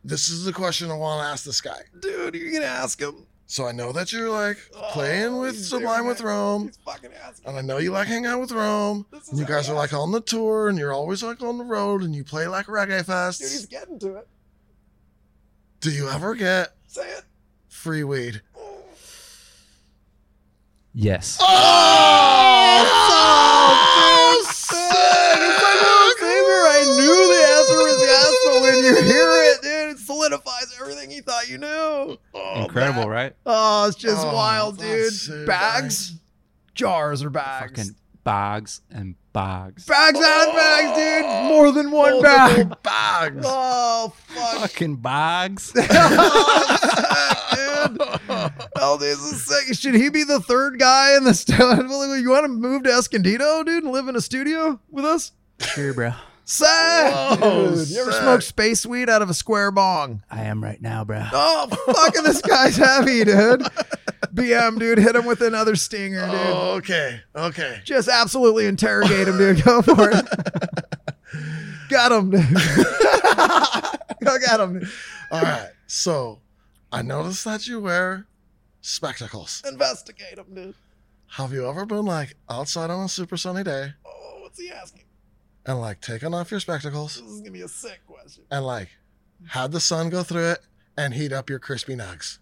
[0.04, 1.82] this is the question I want to ask this guy.
[2.00, 3.26] dude, you're gonna ask him.
[3.50, 6.20] So I know that you're like oh, playing Oh, with Sublime with.
[6.22, 6.66] Rome.
[6.68, 7.48] He's fucking asking.
[7.48, 9.06] And I know you like hanging out with Rome.
[9.12, 11.64] This And you guys are like on the tour and you're always like on the
[11.64, 13.40] road and you play like reggae fests.
[13.40, 14.28] Dude, he's getting to it.
[15.80, 17.24] Do you ever get Say it.
[17.70, 18.42] free weed?
[20.94, 21.38] Yes.
[21.40, 21.46] Oh,
[22.84, 24.78] so oh, sick.
[24.78, 28.76] It's like one of those things where I knew the answer was yes, but when
[28.84, 32.18] you hear it, dude, it solidifies everything you thought you knew.
[32.34, 33.36] Oh, Incredible, that- right?
[33.46, 35.14] Oh, it's just Oh, wild, dude.
[35.14, 36.14] so bags,
[36.74, 37.78] jars or bags.
[37.78, 39.86] Fucking bags and bags.
[39.86, 40.96] bags and bags, oh!
[40.96, 41.26] dude.
[41.50, 42.84] More than one Multiple bag.
[42.84, 43.46] bags.
[43.48, 44.60] Oh, fuck.
[44.62, 45.72] Fucking bags.
[45.78, 48.02] oh, dude.
[48.80, 49.76] Oh, this is sick.
[49.78, 52.14] Should he be the third guy in the studio?
[52.14, 55.32] You want to move to Escondido, dude, and live in a studio with us?
[55.60, 56.12] Sure, bro.
[56.50, 56.66] Sick.
[57.42, 57.90] Dude.
[57.90, 58.22] You ever sick.
[58.22, 60.24] smoked space weed out of a square bong?
[60.32, 61.22] I am right now, bro.
[61.34, 63.64] Oh, fucking this guy's heavy, dude.
[64.34, 66.36] BM, dude, hit him with another stinger, dude.
[66.36, 67.20] Oh, okay.
[67.36, 67.82] Okay.
[67.84, 69.62] Just absolutely interrogate him, dude.
[69.62, 70.26] Go for it.
[71.90, 72.50] Got him, dude.
[74.24, 74.80] Go get him.
[74.80, 74.90] dude.
[75.32, 75.70] All right.
[75.88, 76.40] So
[76.94, 78.26] I noticed that you wear
[78.80, 79.62] spectacles.
[79.68, 80.76] Investigate him, dude.
[81.32, 85.02] Have you ever been like outside on a super sunny day Oh, what's he asking?
[85.68, 88.44] And like taken off your spectacles This is gonna be a sick question.
[88.50, 88.90] and like
[89.50, 90.60] had the sun go through it
[90.98, 92.40] and heat up your crispy nugs?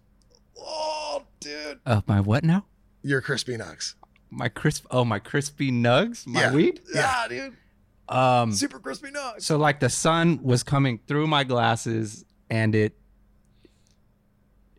[0.58, 1.80] Oh, dude.
[1.84, 2.64] Uh, my what now?
[3.02, 3.94] Your crispy nugs.
[4.30, 4.86] my crisp.
[4.90, 6.26] Oh, my crispy nugs.
[6.26, 6.52] My Yeah.
[6.54, 6.80] weed.
[6.94, 7.56] Yeah, dude.
[8.08, 8.52] Um.
[8.52, 9.44] Super crispy nuts.
[9.46, 12.96] So like the sun was coming through my glasses, and it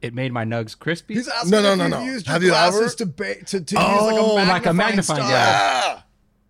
[0.01, 1.15] it made my nugs crispy.
[1.15, 2.03] He's asking No, no, if no, you've no.
[2.03, 4.73] used Have you glasses ever- to, ba- to, to Oh, use like a like a
[4.73, 5.83] magnifying, magnifying glass.
[5.97, 6.05] Ah.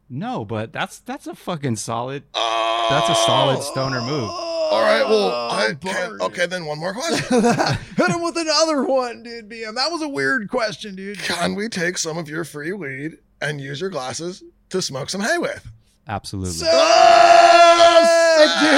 [0.10, 2.24] No, but that's that's a fucking solid.
[2.34, 2.88] Oh.
[2.90, 4.30] That's a solid stoner move.
[4.30, 5.04] All right.
[5.08, 6.22] Well, oh, I Oh, can't.
[6.22, 7.42] Okay, then one more question.
[7.98, 9.50] Hit him with another one, dude.
[9.50, 9.76] BM.
[9.76, 11.20] That was a weird question, dude.
[11.20, 15.22] Can we take some of your free weed and use your glasses to smoke some
[15.22, 15.66] hay with?
[16.08, 16.52] Absolutely.
[16.54, 16.76] Sick, dude.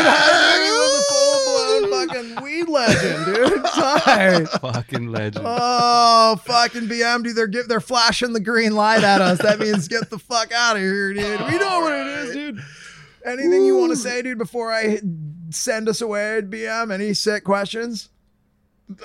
[0.06, 3.64] I think he was a Oh, full blown fucking weed legend, dude.
[3.74, 4.46] Tight.
[4.62, 5.46] fucking legend.
[5.48, 7.36] Oh, fucking BM, dude.
[7.36, 9.40] They're give, they're flashing the green light at us.
[9.40, 11.42] That means get the fuck out of here, dude.
[11.42, 12.60] We know what it is, dude.
[13.26, 15.00] Anything you want to say, dude, before I
[15.50, 16.92] send us away, at BM?
[16.92, 18.10] Any sick questions?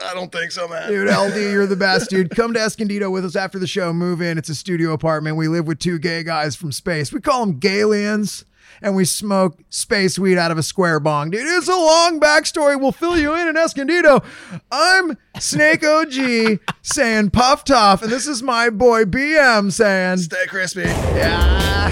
[0.02, 0.88] I don't think so, man.
[0.88, 2.30] Dude, LD, you're the best, dude.
[2.30, 3.92] Come to Escondido with us after the show.
[3.92, 4.38] Move in.
[4.38, 5.36] It's a studio apartment.
[5.36, 7.12] We live with two gay guys from space.
[7.12, 8.44] We call them Galians,
[8.82, 11.30] and we smoke space weed out of a square bong.
[11.30, 12.80] Dude, it's a long backstory.
[12.80, 14.22] We'll fill you in in Escondido.
[14.70, 20.82] I'm Snake OG saying puff tough, and this is my boy BM saying, Stay crispy.
[20.82, 21.90] yeah,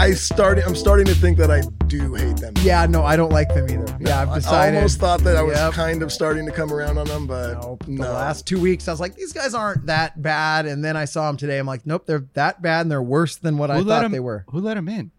[0.00, 0.64] I started.
[0.64, 2.54] I'm starting to think that I do hate them.
[2.62, 3.98] Yeah, no, I don't like them either.
[4.00, 4.74] Yeah, I've decided.
[4.74, 5.72] I almost thought that I was Yep.
[5.74, 7.84] kind of starting to come around on them, but Nope.
[7.86, 8.04] no.
[8.04, 10.64] The last two weeks, I was like, these guys aren't that bad.
[10.64, 11.58] And then I saw them today.
[11.58, 14.04] I'm like, nope, they're that bad and they're worse than what I who let thought
[14.06, 14.12] him?
[14.12, 14.46] they were.
[14.48, 15.10] Who let them in?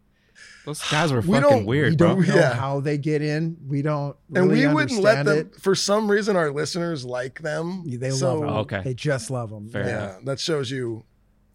[0.66, 2.08] Those guys were We fucking don't- weird, we bro.
[2.16, 2.54] don't know Yeah.
[2.56, 3.58] how they get in.
[3.68, 5.60] We don't and really we wouldn't let understand them.
[5.60, 7.84] For some reason, our listeners like them.
[7.86, 8.00] it.
[8.00, 8.50] They so, love them.
[8.62, 8.82] Okay.
[8.84, 9.70] They just love them.
[9.70, 9.90] Fair yeah.
[9.90, 11.04] Yeah, that shows you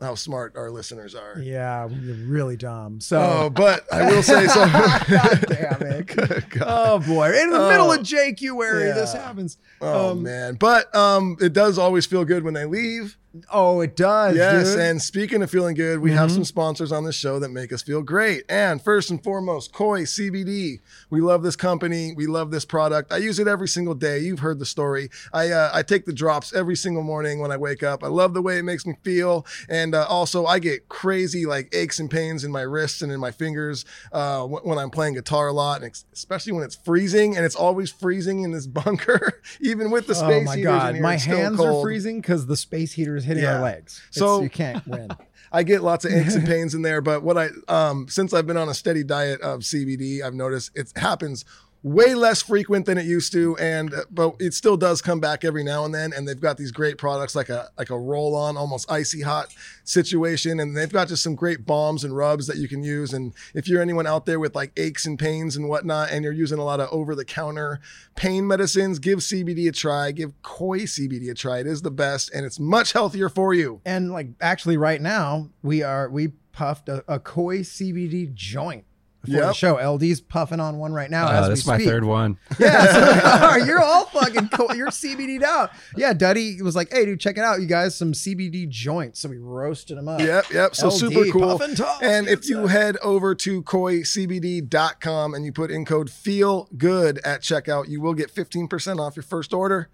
[0.01, 1.38] how smart our listeners are.
[1.40, 3.01] Yeah, we're really dumb.
[3.01, 4.61] So, Oh, but I will say so.
[4.70, 6.07] God damn it.
[6.51, 6.64] God.
[6.66, 7.32] Oh boy!
[7.40, 7.68] In the Oh.
[7.68, 9.57] middle of JQ area, this happens.
[9.80, 13.16] Oh Um, man, but um, it does always feel good when they leave.
[13.53, 14.35] Oh, it does.
[14.35, 14.81] Yes, dude.
[14.81, 16.35] and speaking of feeling good, we have Mhm.
[16.37, 18.45] some sponsors on this show that make us feel great.
[18.49, 20.81] And first and foremost, Koi CBD.
[21.11, 22.14] We love this company.
[22.16, 23.12] We love this product.
[23.12, 24.20] I use it every single day.
[24.20, 25.11] You've heard the story.
[25.35, 28.03] I uh, I take the drops every single morning when I wake up.
[28.03, 31.68] I love the way it makes me feel, and uh, also I get crazy like
[31.74, 35.12] aches and pains in my wrists and in my fingers uh, wh- when I'm playing
[35.12, 39.43] guitar a lot, and especially when it's freezing, and it's always freezing in this bunker,
[39.61, 40.39] even with the space heater.
[40.39, 43.57] oh my heaters god, my hands are freezing because the space heater is hitting Yeah.
[43.57, 44.01] our legs.
[44.11, 45.09] It's- So- you can't win.
[45.53, 48.47] I get lots of aches and pains in there, but what I um since I've
[48.47, 51.45] been on a steady diet of CBD, I've noticed it happens
[51.83, 55.45] way less frequent than it used to and uh, but it still does come back
[55.45, 58.35] every now and then and they've got these great products like a like a roll
[58.35, 59.55] on almost icy hot
[59.85, 63.33] situation and they've got just some great balms and rubs that you can use and
[63.55, 66.59] if you're anyone out there with like aches and pains and whatnot and you're using
[66.59, 67.79] a lot of over the counter
[68.16, 71.59] pain medicines give CBD a try give Koi CBD a try.
[71.59, 73.81] It is the best and it's much healthier for you.
[73.85, 78.86] And like actually right now we are we puffed a, a koi CBD joint
[79.27, 79.77] for the show.
[79.77, 82.39] LD's puffing on one right now Uh, as we that's my third one.
[82.59, 84.74] Yeah, so you're all fucking cool.
[84.74, 85.70] You're CBD'd out.
[85.97, 89.29] Yeah, Duddy was like, "Hey, dude, check it out, you guys, some CBD joints." So
[89.29, 90.20] we roasted them up.
[90.20, 90.74] Yep, yep.
[90.77, 91.59] So LD, super cool.
[91.59, 92.70] puffin' tough, And if you stuff.
[92.70, 98.14] head over to koicbd.com and you put in code feel good at checkout, you will
[98.14, 99.89] get 15% off your first order.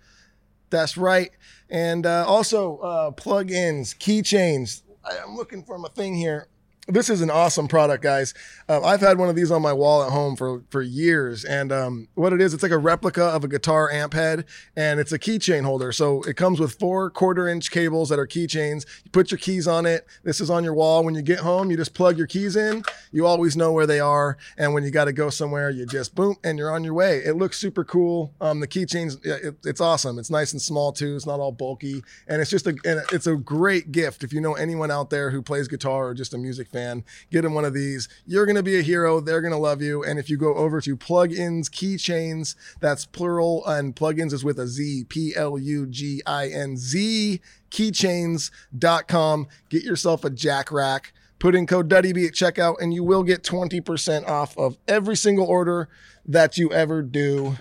[0.70, 1.30] That's right.
[1.68, 4.82] And uh, also uh, Pluginz, keychains.
[5.04, 6.48] I- I'm looking for my thing here.
[6.88, 8.34] This is an awesome product, guys.
[8.68, 11.70] Uh, I've had one of these on my wall at home for for years, and
[11.70, 15.12] um, what it is, it's like a replica of a guitar amp head, and it's
[15.12, 15.92] a keychain holder.
[15.92, 18.84] So it comes with four quarter inch cables that are keychains.
[19.04, 20.08] You put your keys on it.
[20.24, 21.04] This is on your wall.
[21.04, 22.82] When you get home, you just plug your keys in.
[23.12, 26.16] You always know where they are, and when you got to go somewhere, you just
[26.16, 27.18] boom, and you're on your way.
[27.18, 28.34] It looks super cool.
[28.40, 30.18] Um, the keychains, it, it's awesome.
[30.18, 31.14] It's nice and small too.
[31.14, 32.74] It's not all bulky, and it's just a
[33.12, 36.34] it's a great gift if you know anyone out there who plays guitar or just
[36.34, 37.04] a music fan.
[37.30, 38.08] Get him one of these.
[38.26, 39.20] You're gonna be a hero.
[39.20, 40.02] They're gonna love you.
[40.02, 44.66] And if you go over to plugins keychains, that's plural, and plugins is with a
[44.66, 47.40] Z, P L U G I N Z
[47.72, 49.48] keychains.com.
[49.68, 51.12] Get yourself a jack rack.
[51.38, 55.46] Put in code DuddyB at checkout, and you will get 20% off of every single
[55.46, 55.88] order
[56.24, 57.56] that you ever do.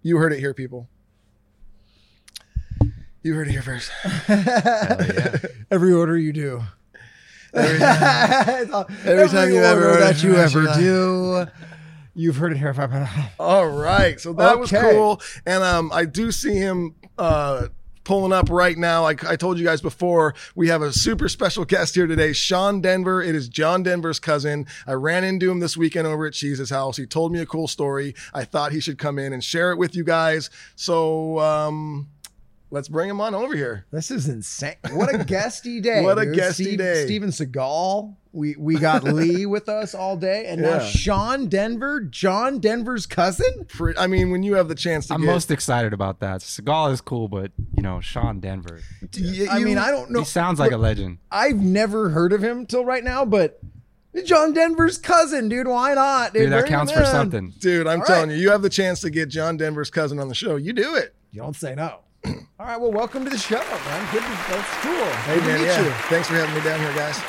[0.00, 0.88] You heard it here, people.
[3.22, 3.90] You heard it here first.
[5.70, 6.62] Every order you do.
[7.58, 11.46] Every, Every, time you ever order that you ever do,
[12.14, 12.74] you've heard it here.
[13.38, 14.20] All right.
[14.20, 15.20] So that was cool.
[15.46, 17.68] And um, I do see him uh,
[18.08, 19.04] pulling up right now.
[19.04, 22.80] I, I told you guys before, we have a super special guest here today, Sean
[22.80, 23.22] Denver.
[23.22, 24.66] It is John Denver's cousin.
[24.86, 26.96] I ran into him this weekend over at Cheese's house.
[26.96, 28.14] He told me a cool story.
[28.32, 30.48] I thought he should come in and share it with you guys.
[30.74, 32.08] So, um,
[32.70, 33.86] let's bring him on over here.
[33.90, 34.74] This is insane.
[34.92, 36.02] What a guesty day.
[36.02, 36.36] What a dude.
[36.36, 37.04] guesty Steve- day.
[37.04, 38.14] Steven Seagal.
[38.32, 40.44] We we got Lee with us all day.
[40.46, 43.64] And now Sean Denver, John Denver's cousin?
[43.68, 46.42] Pre- I mean, when you have the chance to I'm get, most excited about that.
[46.42, 48.80] Seagal is cool, but you know, Sean Denver.
[49.18, 50.20] y- I you- mean, I don't know.
[50.20, 51.18] He sounds like a legend.
[51.32, 53.60] I've never heard of him till right now, but
[54.24, 55.66] John Denver's cousin, dude.
[55.66, 56.34] Why not?
[56.34, 57.54] Dude, that counts for something.
[57.58, 58.36] dude, I'm All telling right.
[58.36, 60.56] you, you have the chance to get John Denver's cousin on the show.
[60.56, 61.14] You do it.
[61.30, 62.00] You don't say no.
[62.24, 64.12] All right, well, welcome to the show, man.
[64.12, 64.92] Good to, that's cool.
[65.22, 65.84] Hey Good to man, meet yeah.
[65.84, 65.90] you.
[66.08, 67.20] Thanks for having me down here, guys.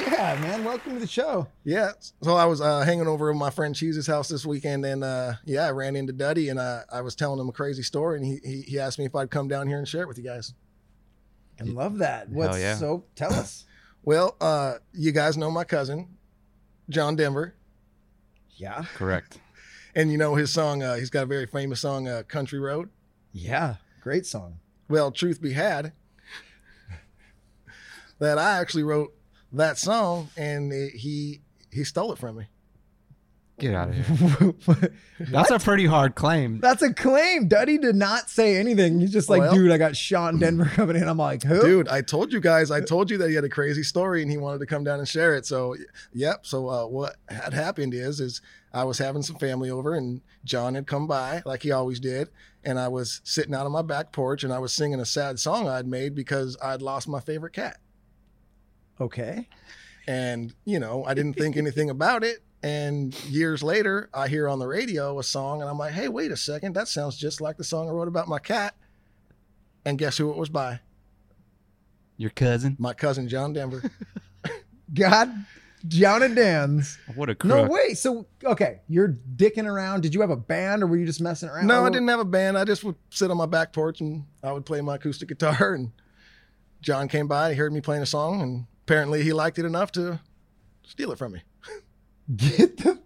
[0.00, 0.64] Yeah, man.
[0.64, 1.46] Welcome to the show.
[1.64, 1.90] Yeah.
[2.22, 5.34] So I was uh, hanging over at my friend Cheese's house this weekend, and uh,
[5.44, 8.26] yeah, I ran into Duddy, and uh, I was telling him a crazy story, and
[8.26, 10.24] he, he he asked me if I'd come down here and share it with you
[10.24, 10.54] guys.
[11.60, 12.28] I love that.
[12.30, 12.74] What's yeah.
[12.76, 13.64] so tell us.
[14.04, 16.08] Well, uh, you guys know my cousin,
[16.90, 17.54] John Denver,
[18.56, 18.82] Yeah.
[18.96, 19.38] Correct.
[19.94, 20.82] and you know his song.
[20.82, 22.88] Uh, he's got a very famous song, uh, "Country Road."
[23.30, 23.76] Yeah.
[24.02, 24.58] Great song.
[24.88, 25.92] Well, truth be had,
[28.18, 29.14] that I actually wrote
[29.52, 32.46] that song, and it, he he stole it from me.
[33.58, 34.54] Get out of here.
[35.20, 36.58] That's a pretty hard claim.
[36.58, 37.46] That's a claim.
[37.46, 38.98] Duddy did not say anything.
[38.98, 41.06] He's just like, Well- dude, I got Sean Denver coming in.
[41.08, 41.60] I'm like, who?
[41.60, 44.30] Dude, I told you guys, I told you that he had a crazy story and
[44.30, 45.46] he wanted to come down and share it.
[45.46, 45.76] So,
[46.12, 46.44] yep.
[46.46, 48.40] So, uh, what had happened is, is
[48.72, 52.30] I was having some family over and John had come by like he always did.
[52.64, 55.38] And I was sitting out on my back porch and I was singing a sad
[55.38, 57.76] song I'd made because I'd lost my favorite cat.
[59.00, 59.48] Okay.
[60.08, 62.42] And, you know, I didn't think anything about it.
[62.62, 66.30] And years later, I hear on the radio a song and I'm like, hey, wait
[66.30, 66.74] a second.
[66.74, 68.74] That sounds just like the song I wrote about my cat.
[69.84, 70.80] And guess who it was by?
[72.16, 72.76] Your cousin?
[72.78, 73.82] My cousin, John Denver.
[74.94, 75.32] God,
[75.88, 76.98] John and Dan's.
[77.16, 77.48] What a crook.
[77.48, 77.94] No way.
[77.94, 80.02] So, okay, you're dicking around.
[80.02, 81.66] Did you have a band or were you just messing around?
[81.66, 82.56] No, I didn't have a band.
[82.56, 85.74] I just would sit on my back porch and I would play my acoustic guitar.
[85.74, 85.90] And
[86.80, 89.90] John came by, he heard me playing a song, and apparently he liked it enough
[89.92, 90.20] to
[90.84, 91.42] steal it from me.
[92.36, 92.98] Get the.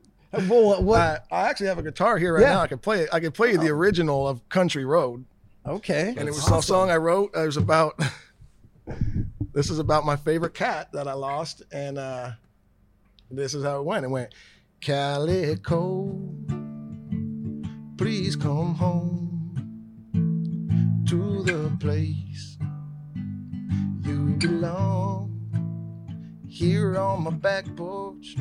[0.49, 1.01] Well, what?
[1.01, 2.55] I, I actually have a guitar here right Yeah.
[2.55, 2.61] now.
[2.61, 3.09] I can play it.
[3.13, 5.25] I can play you the original of Country Road,
[5.67, 6.15] okay.
[6.17, 7.31] and it was a song I wrote.
[7.35, 7.99] It was about.
[9.55, 12.33] this is about my favorite cat that I lost, and uh,
[13.31, 14.05] this is how it went.
[14.05, 14.35] It went,
[14.83, 16.19] Calico,
[17.97, 19.33] please come home
[21.09, 22.59] to the place
[24.03, 25.33] you belong.
[26.49, 28.37] Here on my back porch,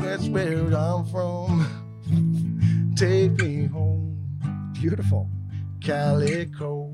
[0.00, 2.92] that's where I'm from.
[2.96, 5.28] Take me home, Beautiful.
[5.82, 6.92] Calico.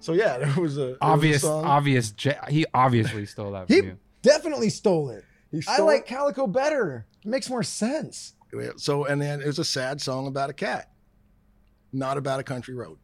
[0.00, 1.64] So yeah, there was a there was a Obvious, song.
[1.64, 2.14] obvious.
[2.22, 3.98] Ja- he obviously stole that from He you.
[4.22, 5.24] definitely stole it.
[5.50, 7.06] He I stole like Calico better.
[7.24, 8.34] It makes more sense.
[8.76, 10.90] So and then it was a sad song about a cat,
[11.92, 12.98] not about a country road.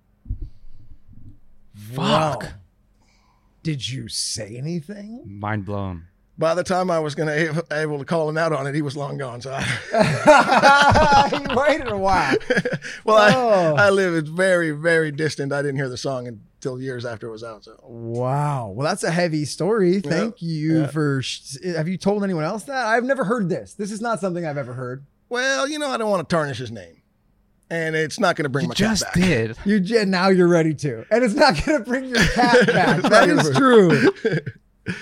[1.95, 2.39] Wow.
[3.63, 5.23] Did you say anything?
[5.27, 6.05] Mind blown.
[6.41, 8.81] By the time I was gonna able, able to call him out on it, he
[8.83, 9.41] was long gone.
[9.43, 12.35] So, I, you waited a while.
[13.05, 13.75] well, Oh.
[13.77, 15.53] I, I live it's very very distant.
[15.53, 17.65] I didn't hear the song until years after it was out.
[17.65, 18.73] So Wow.
[18.75, 20.01] Well, that's a heavy story.
[20.01, 20.87] Thank you yeah.
[20.87, 21.21] for.
[21.23, 22.87] Sh- have you told anyone else that?
[22.87, 23.75] I've never heard this.
[23.75, 25.05] This is not something I've ever heard.
[25.29, 27.03] well, you know, I don't want to tarnish his name,
[27.71, 29.23] and it's not going to bring You my just cat back.
[29.25, 29.57] did.
[29.67, 32.99] You j- now you're ready to, and it's not going to bring your cat back.
[32.99, 34.11] It's that not is gonna- true.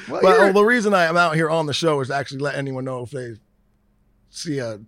[0.08, 2.40] Well, But oh, the reason I am out here on the show is to actually
[2.40, 3.34] let anyone know if they
[4.30, 4.80] see a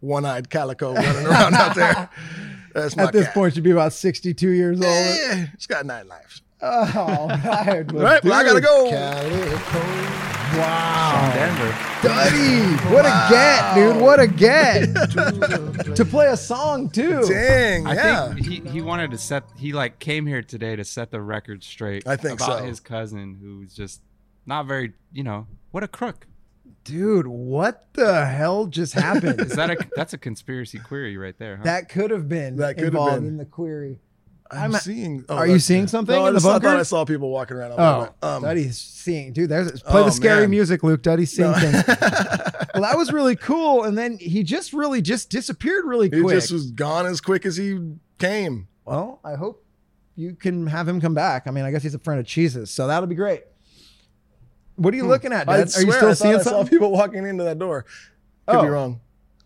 [0.00, 2.10] one-eyed calico running around out there.
[2.74, 3.34] That's my at this cat.
[3.34, 4.88] point, you'd be about 62 years old.
[4.88, 6.42] Eh, it's got nine lives.
[6.62, 7.92] Oh, all right.
[7.92, 8.64] All right, well, I gotta dude.
[8.64, 10.20] go.
[10.58, 11.30] Wow.
[11.34, 11.90] Denver.
[12.02, 14.02] Duddy, what a get, dude.
[14.02, 15.94] What a get.
[15.96, 17.22] to play a song, too.
[17.26, 18.34] Dang, I yeah.
[18.34, 21.62] think he, he wanted to set he like came here today to set the record
[21.62, 22.06] straight.
[22.06, 22.64] I think about so.
[22.64, 24.00] his cousin who's just
[24.46, 26.26] not very you know what a crook.
[26.84, 29.40] Dude, what the hell just happened?
[29.42, 31.58] Is that a that's a conspiracy query right there?
[31.58, 31.64] Huh?
[31.64, 33.26] that could have been That could have been.
[33.26, 34.00] in the query.
[34.52, 35.24] I'm, I'm- seeing.
[35.28, 36.66] oh, Are you seeing something No, I in the just- I bunker?
[36.68, 37.72] thought I saw people walking around.
[37.78, 39.48] Oh, um, Duddy's seeing, dude.
[39.48, 40.50] There's play Oh, the scary man.
[40.50, 41.02] music, Luke.
[41.02, 41.56] Duddy's seeing No.
[41.58, 41.84] things.
[42.74, 43.84] well, that was really cool.
[43.84, 46.34] And then he just really just disappeared really he quick.
[46.34, 47.78] He just was gone as quick as he
[48.18, 48.66] came.
[48.84, 49.64] well, I hope
[50.16, 51.46] you can have him come back.
[51.46, 53.44] I mean, I guess he's a friend of Cheese's, so that'll be great.
[54.80, 55.50] What are you looking at, Hmm.
[55.50, 55.76] I Dad?
[55.76, 57.84] Are you still I seeing I saw people walking into that door.
[58.48, 58.62] Could Oh.
[58.62, 59.00] be wrong.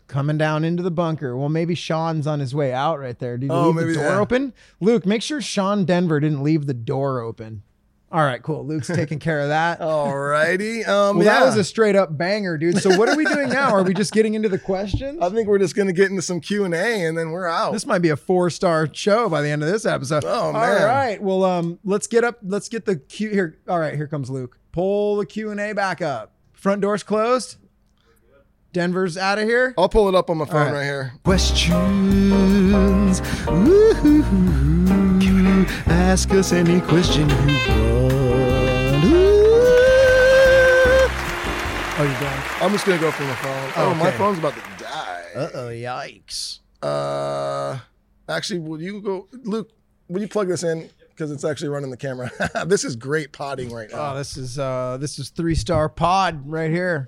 [0.07, 1.35] Coming down into the bunker.
[1.35, 3.37] Well, maybe Sean's on his way out right there.
[3.37, 4.19] Did you Oh, leave maybe the door that.
[4.19, 4.53] open?
[4.79, 7.63] Luke, make sure Sean Denver didn't leave the door open.
[8.11, 8.65] All right, cool.
[8.65, 9.79] Luke's taking care of that.
[9.81, 10.87] Alrighty.
[10.87, 11.39] Um, well, yeah.
[11.39, 12.77] that was a straight up banger, dude.
[12.77, 13.71] So what are we doing now?
[13.73, 15.19] Are we just getting into the questions?
[15.21, 17.73] I think we're just gonna get into some Q and A, and then we're out.
[17.73, 20.23] This might be a four star show by the end of this episode.
[20.25, 20.81] Oh, man.
[20.81, 21.21] All right.
[21.21, 22.37] Well, um, let's get up.
[22.43, 23.57] Let's get the Q here.
[23.67, 24.59] All right, here comes Luke.
[24.75, 26.33] Pull the Q and A back up.
[26.51, 27.55] Front door's closed.
[28.73, 29.73] Denver's out of here.
[29.77, 30.79] I'll pull it up on my phone right.
[30.79, 30.83] right.
[30.83, 31.13] here.
[31.23, 31.71] Questions.
[33.47, 34.85] Woo-hoo-hoo.
[35.85, 37.51] Ask us any question you want.
[39.05, 39.45] Ooh.
[41.97, 42.43] Oh, you're done.
[42.59, 43.71] I'm just gonna go from the phone.
[43.77, 44.17] Oh, my Okay.
[44.17, 45.23] phone's about to die.
[45.35, 46.59] Uh oh, yikes.
[46.83, 47.79] Uh,
[48.27, 49.71] actually, will you go, Luke?
[50.09, 52.29] Will you plug this in because it's actually running the camera?
[52.67, 54.13] this is great potting right now.
[54.13, 57.07] Oh, this is uh this is three star pod right here.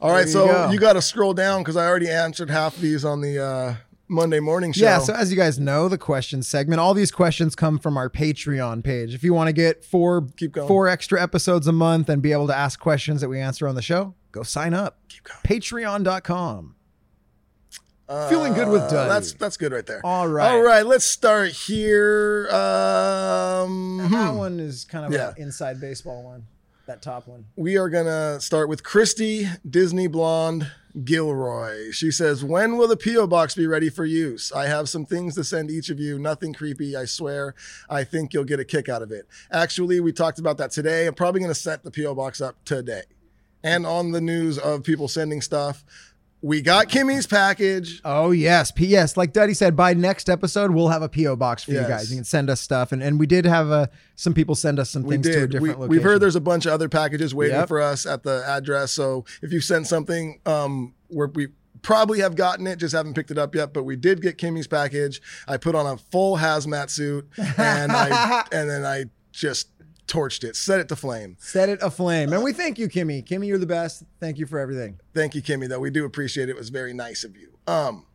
[0.00, 0.70] All right, there so you go.
[0.70, 3.74] you got to scroll down because I already answered half of these on the uh,
[4.08, 4.84] Monday morning show.
[4.84, 8.08] Yeah, so as you guys know, the question segment, all these questions come from our
[8.08, 9.12] Patreon page.
[9.14, 10.68] If you want to get four Keep going.
[10.68, 13.74] four extra episodes a month and be able to ask questions that we answer on
[13.74, 14.98] the show, go sign up.
[15.08, 15.60] Keep going.
[15.60, 16.76] Patreon.com.
[18.10, 19.08] Uh, feeling good with Duddy.
[19.08, 20.04] That's that's good right there.
[20.04, 20.50] All right.
[20.50, 22.48] All right, let's start here.
[22.50, 24.36] Um, That hmm.
[24.36, 25.28] one is kind of Yeah.
[25.28, 26.44] an inside baseball one.
[26.86, 27.44] That top one.
[27.54, 30.66] we are gonna start with Christy Disney Blonde
[31.04, 31.92] Gilroy.
[31.92, 34.50] She says, "When will the PO box be ready for use?
[34.50, 36.18] I have some things to send each of you.
[36.18, 37.54] Nothing creepy, I swear.
[37.88, 39.28] I think you'll get a kick out of it.
[39.52, 41.06] Actually, we talked about that today.
[41.06, 43.02] I'm probably gonna set the PO box up today,
[43.62, 45.84] and on the news of people sending stuff."
[46.42, 48.00] We got Kimmy's package.
[48.04, 49.16] Oh yes, P.S.
[49.16, 51.82] Like Duddy said, by next episode we'll have a PO box for Yes.
[51.82, 52.10] you guys.
[52.10, 53.86] You can send us stuff, and, and we did have uh,
[54.16, 55.40] some people send us some We things to a did.
[55.40, 55.90] We, different location.
[55.90, 57.68] we've heard there's a bunch of other packages waiting Yep.
[57.68, 58.92] for us at the address.
[58.92, 61.48] So if you sent something, um, where we
[61.82, 63.74] probably have gotten it, just haven't picked it up yet.
[63.74, 65.20] But we did get Kimmy's package.
[65.46, 67.28] I put on a full hazmat suit,
[67.58, 69.68] and I and then I just
[70.10, 71.36] torched it, set it to flame.
[71.38, 73.24] set it aflame, and we thank you, Kimmy.
[73.26, 74.02] Kimmy, you're the best.
[74.18, 74.98] Thank you for everything.
[75.14, 75.68] Thank you, Kimmy.
[75.68, 76.52] Though we do appreciate it.
[76.52, 77.52] It was very nice of you.
[77.66, 78.06] Um,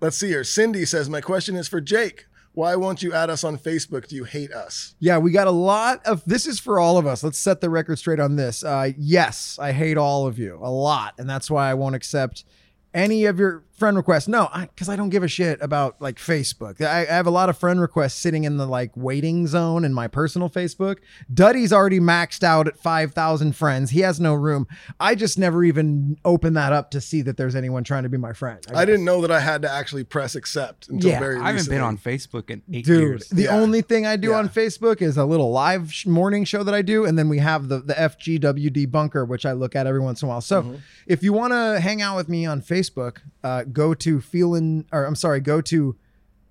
[0.00, 0.44] let's see here.
[0.44, 2.26] Cindy says, "My question is for Jake.
[2.52, 4.08] Why won't you add us on Facebook?
[4.08, 7.06] Do you hate us?" Yeah, we got a lot of this is for all of
[7.06, 7.22] us.
[7.22, 8.64] Let's set the record straight on this.
[8.64, 12.44] Uh, yes, I hate all of you a lot, and that's why I won't accept
[12.92, 14.28] any of your friend requests.
[14.28, 16.80] No, because I, don't give a shit about like Facebook.
[16.80, 19.94] I, I have a lot of friend requests sitting in the like waiting zone in
[19.94, 20.96] my personal Facebook.
[21.32, 23.90] Duddy's already maxed out at five thousand friends.
[23.90, 24.66] He has no room.
[24.98, 28.18] I just never even open that up to see that there's anyone trying to be
[28.18, 28.58] my friend.
[28.74, 31.68] I didn't know that I had to actually press accept until Yeah, very I haven't
[31.68, 33.28] been on Facebook in eight Dude, years.
[33.28, 33.56] the Yeah.
[33.56, 34.38] only thing I do Yeah.
[34.38, 37.38] on Facebook is a little live sh- morning show that I do, and then we
[37.38, 40.40] have the the FGWD bunker, which I look at every once in a while.
[40.40, 40.74] So, Mm-hmm.
[41.06, 45.04] if you want to hang out with me on Facebook, uh, go to feeling, or
[45.04, 45.96] I'm sorry, go to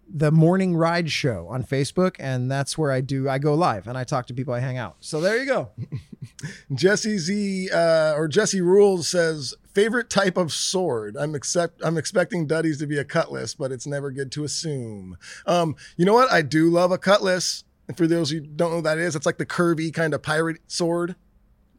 [0.10, 3.28] the Morning Ride Show on Facebook, and that's where I do.
[3.30, 4.54] I go live and I talk to people.
[4.54, 4.96] I hang out.
[5.02, 5.70] So there you go.
[6.74, 11.18] Jesse Z uh, or Jesse Rules says favorite type of sword.
[11.18, 15.18] I'm accept I'm expecting Duddy's to be a cutlass, but it's never good to assume.
[15.46, 16.32] Um, you know what?
[16.32, 17.64] I do love a cutlass.
[17.88, 20.22] And for those who don't know what that is, it's like the curvy kind of
[20.22, 21.16] pirate sword.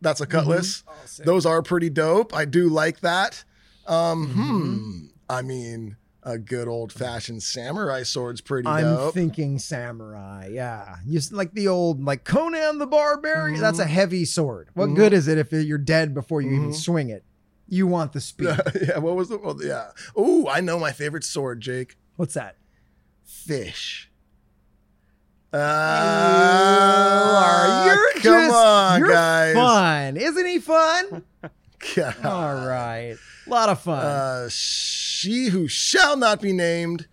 [0.01, 0.85] That's a cutlass.
[1.25, 2.35] Those are pretty dope.
[2.35, 3.45] I do like that.
[3.87, 5.18] Um, hmm.
[5.31, 9.15] I mean, a good old fashioned samurai sword's pretty I'm dope.
[9.15, 10.49] thinking samurai.
[10.51, 13.61] Yeah, you s- like the old like Conan the Barbarian.
[13.61, 13.93] That's a Mm-hmm.
[13.93, 14.69] heavy sword.
[14.75, 17.25] What good is it if you're dead before you even swing it?
[17.69, 18.49] You want the speed.
[18.83, 18.99] yeah.
[18.99, 19.39] What was the?
[19.39, 19.91] Well, yeah.
[20.17, 21.97] Oh, I know my favorite sword, Jake.
[22.17, 22.57] What's that?
[23.25, 24.11] fish.
[25.53, 27.87] Ah, are.
[27.87, 29.55] You're come just on, you're guys.
[29.55, 30.17] fun.
[30.17, 31.23] Isn't he fun?
[31.97, 32.17] God.
[32.25, 33.17] All right.
[33.49, 34.05] A lot of fun.
[34.05, 37.07] Uh, she who shall not be named.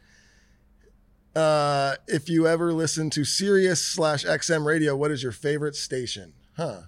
[1.36, 6.34] Uh, if you ever listen to Sirius slash XM radio, what is your favorite station?
[6.56, 6.82] Huh.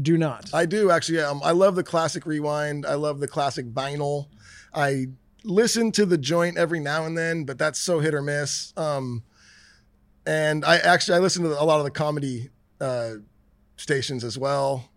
[0.00, 0.52] Do not.
[0.54, 1.20] I do actually.
[1.20, 2.86] Um, I love the classic rewind.
[2.86, 4.28] I love the classic vinyl.
[4.74, 5.08] I
[5.44, 8.72] listen to the joint every now and then, but that's so hit or miss.
[8.76, 9.22] Um,
[10.26, 12.48] and I actually I listen to a lot of the comedy
[12.80, 13.14] uh,
[13.76, 14.88] stations as well.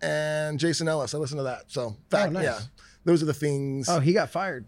[0.00, 1.64] And Jason Ellis, I listen to that.
[1.68, 2.44] So, fact, nice.
[2.44, 2.60] yeah,
[3.04, 3.88] those are the things.
[3.88, 4.64] oh, he got fired.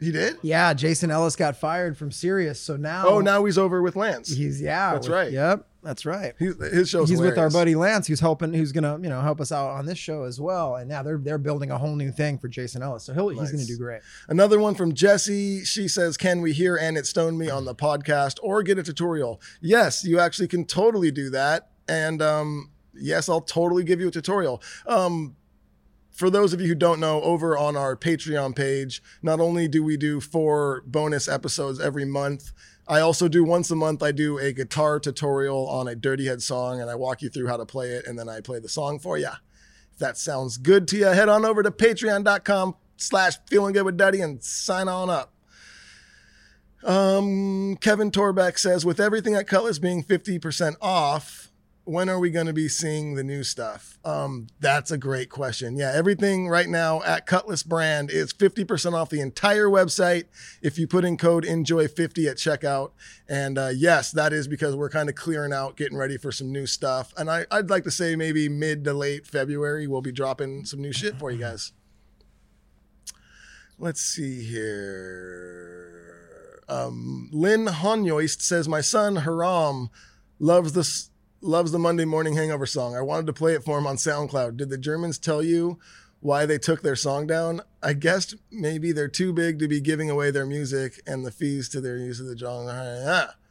[0.00, 0.36] he did.
[0.42, 2.60] Yeah, Jason Ellis got fired from Sirius.
[2.60, 4.28] So now Oh, now he's over with Lance.
[4.28, 4.92] he's yeah.
[4.92, 5.32] That's with- right.
[5.32, 6.34] Yep, that's right.
[6.38, 9.40] He's, his show's he's with our buddy Lance, who's helping, who's gonna you know help
[9.40, 10.76] us out on this show as well.
[10.76, 13.50] And now they're they're building a whole new thing for Jason Ellis, so he'll, he's
[13.52, 14.02] gonna do great.
[14.28, 15.64] Another one from Jesse.
[15.64, 18.82] She says, Can we hear And It Stoned Me on the podcast or get a
[18.82, 19.40] tutorial?
[19.60, 21.70] Yes, you actually can totally do that.
[21.88, 24.62] And um, yes, I'll totally give you a tutorial.
[24.86, 25.36] Um,
[26.14, 29.82] for those of you who don't know, over on our Patreon page, not only do
[29.82, 32.52] we do four bonus episodes every month,
[32.86, 34.02] I also do once a month.
[34.02, 37.48] I do a guitar tutorial on a Dirty Head song, and I walk you through
[37.48, 39.30] how to play it, and then I play the song for you.
[39.92, 43.96] If that sounds good to you, head on over to patreon.com slash feeling good with
[43.96, 45.32] Duddy and sign on up.
[46.84, 51.43] Um, Kevin Torbeck says, with everything at Cutlass being 50% off,
[51.84, 53.98] when are we going to be seeing the new stuff?
[54.04, 55.76] Um, that's a great question.
[55.76, 60.24] Yeah, everything right now at Cutlass brand is 50% off the entire website
[60.62, 62.92] if you put in code enjoy50 at checkout.
[63.28, 66.50] And uh, yes, that is because we're kind of clearing out, getting ready for some
[66.50, 67.12] new stuff.
[67.18, 70.80] And I, I'd like to say maybe mid to late February, we'll be dropping some
[70.80, 71.72] new shit for you guys.
[73.78, 75.82] Let's see here.
[76.66, 79.90] Um, Lynn Honyoist says, My son Haram
[80.38, 81.10] loves this
[81.44, 82.96] loves the Monday morning hangover song.
[82.96, 84.56] I wanted to play it for him on SoundCloud.
[84.56, 85.78] Did the Germans tell you
[86.20, 87.60] why they took their song down?
[87.82, 91.68] I guessed maybe they're too big to be giving away their music and the fees
[91.70, 93.34] to their use of the genre.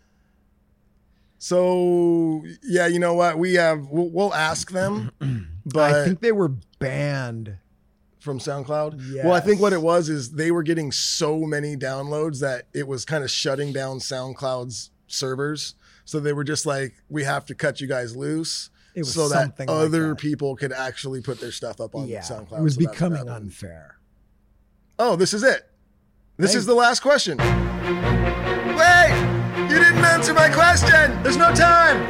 [1.37, 3.37] So yeah, you know what?
[3.37, 5.11] We have we'll, we'll ask them,
[5.65, 7.57] but I think they were banned.
[8.19, 9.23] from SoundCloud.
[9.25, 12.87] Well, I think what it was is they were getting so many downloads that it
[12.87, 15.75] was kind of shutting down SoundCloud's servers.
[16.05, 18.69] So they were just like, we have to cut you guys loose.
[18.95, 20.17] It was so that something like other that.
[20.19, 22.59] people could actually put their stuff up on yeah, SoundCloud.
[22.59, 23.97] it was So becoming unfair.
[24.99, 25.67] Oh, this is it.
[26.37, 26.59] This Hey.
[26.59, 27.37] is the last question.
[27.37, 29.29] Wait!
[29.69, 31.21] You didn't answer my question!
[31.23, 32.05] There's no time.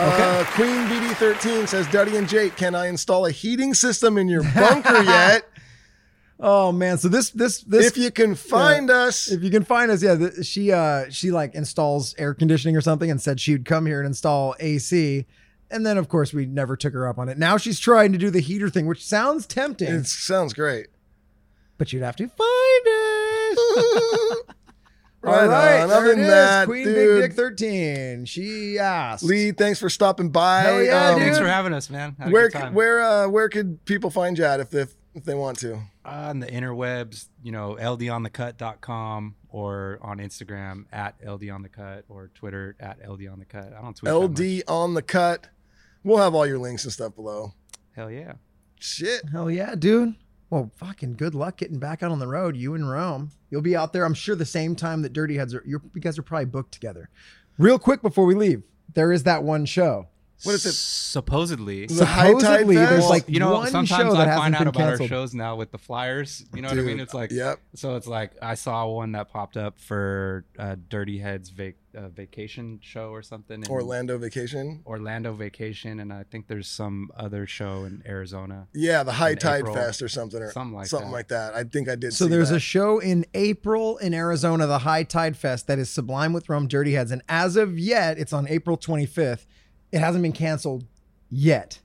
[0.00, 4.44] Uh, Queen BD13 says, Duddy and Jake, can I install a heating system in your
[4.54, 5.48] bunker yet?
[6.40, 9.28] Oh man, so this this this if you can find us.
[9.30, 12.80] if you can find us, yeah, th- she uh she like installs air conditioning or
[12.80, 15.26] something and said she'd come here and install AC.
[15.70, 17.38] And then of course we never took her up on it.
[17.38, 20.86] Now she's trying to do the heater thing, which sounds tempting, It sounds great.
[21.76, 23.58] but you'd have to find it.
[25.20, 25.88] Right All right, on.
[25.88, 28.24] there Other it than that, Queen dude, Big Dick 13.
[28.26, 29.24] She asked.
[29.24, 30.60] Lee, thanks for stopping by.
[30.60, 31.24] Hell yeah, Um, dude.
[31.24, 32.14] Thanks for having us, man.
[32.18, 32.74] Had a Where good time.
[32.74, 34.86] where uh, where could people find you at if they
[35.18, 35.74] if they want to?
[36.04, 43.02] Uh, on the interwebs, you know, ldonthecut.com or on Instagram at ldonthecut or Twitter at
[43.02, 43.76] ldonthecut.
[43.76, 44.40] I don't tweet that much.
[44.40, 45.48] LD on the cut.
[46.04, 47.52] We'll have all your links and stuff below.
[47.94, 48.34] Hell yeah.
[48.78, 49.28] Shit.
[49.30, 50.14] Hell yeah, dude.
[50.50, 52.56] Well, fucking good luck getting back out on the road.
[52.56, 53.32] You and Rome.
[53.50, 55.62] You'll be out there, I'm sure, the same time that Dirty Heads are.
[55.66, 57.10] You're, you guys are probably booked together.
[57.58, 58.62] Real quick before we leave,
[58.94, 60.08] there is that one show.
[60.44, 60.72] What is it?
[60.74, 61.86] Supposedly.
[61.86, 64.60] The High Tide Supposedly, there's like you know, one sometimes show I hasn't find out
[64.62, 65.00] about canceled.
[65.12, 66.44] our shows now with the flyers.
[66.54, 67.00] You know what I mean?
[67.00, 67.58] It's like, yep.
[67.74, 72.08] so it's like I saw one that popped up for uh, Dirty Heads vac- uh,
[72.08, 73.64] vacation show or something.
[73.64, 74.82] in Orlando vacation.
[74.86, 78.68] Orlando vacation, and I think there's some other show in Arizona.
[78.74, 79.74] Yeah, the High Tide April.
[79.74, 81.14] Fest or something or Something like something that.
[81.16, 81.54] like that.
[81.54, 82.12] I think I did.
[82.12, 82.56] So see there's that.
[82.56, 86.68] a show in April in Arizona, the High Tide Fest, that is Sublime with Rome
[86.68, 87.10] Dirty Heads.
[87.10, 89.46] And as of yet, it's on April 25th.
[89.92, 90.84] It hasn't been canceled
[91.30, 91.80] yet.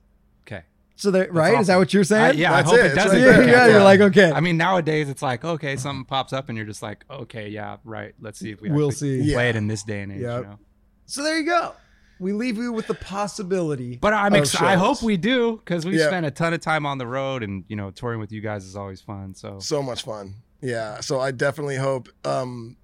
[0.46, 0.62] Okay.
[0.96, 1.58] So there, right?
[1.60, 2.22] Is that what you're saying?
[2.22, 2.92] I, yeah, That's I hope it.
[2.92, 3.22] it, doesn't.
[3.24, 4.30] right Yeah, yeah, you're like, okay.
[4.32, 7.78] I mean, nowadays it's like, okay, something pops up, and you're just like, okay, yeah,
[7.84, 8.14] right.
[8.20, 9.32] Let's see if we We'll actually see.
[9.34, 9.50] play Yeah.
[9.50, 10.20] it in this day and age.
[10.20, 10.40] Yep.
[10.42, 10.58] You know?
[11.06, 11.72] So there you go.
[12.20, 13.96] We leave you with the possibility.
[13.96, 16.06] But I'm Of ex- I hope we do because we Yeah.
[16.06, 18.64] spent a ton of time on the road, and you know, touring with you guys
[18.64, 19.34] is always fun.
[19.34, 20.34] So so much fun.
[20.60, 21.00] Yeah.
[21.00, 22.76] So I definitely hope um,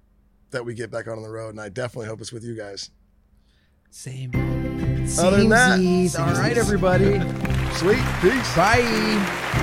[0.51, 2.55] that we get back out on the road, and I definitely hope it's with you
[2.57, 2.89] guys.
[3.91, 4.31] Same.
[5.19, 6.19] Other than that- Samesies.
[6.19, 7.19] All right, everybody.
[7.75, 8.03] Sweet.
[8.21, 8.55] Peace.
[8.55, 9.60] Bye.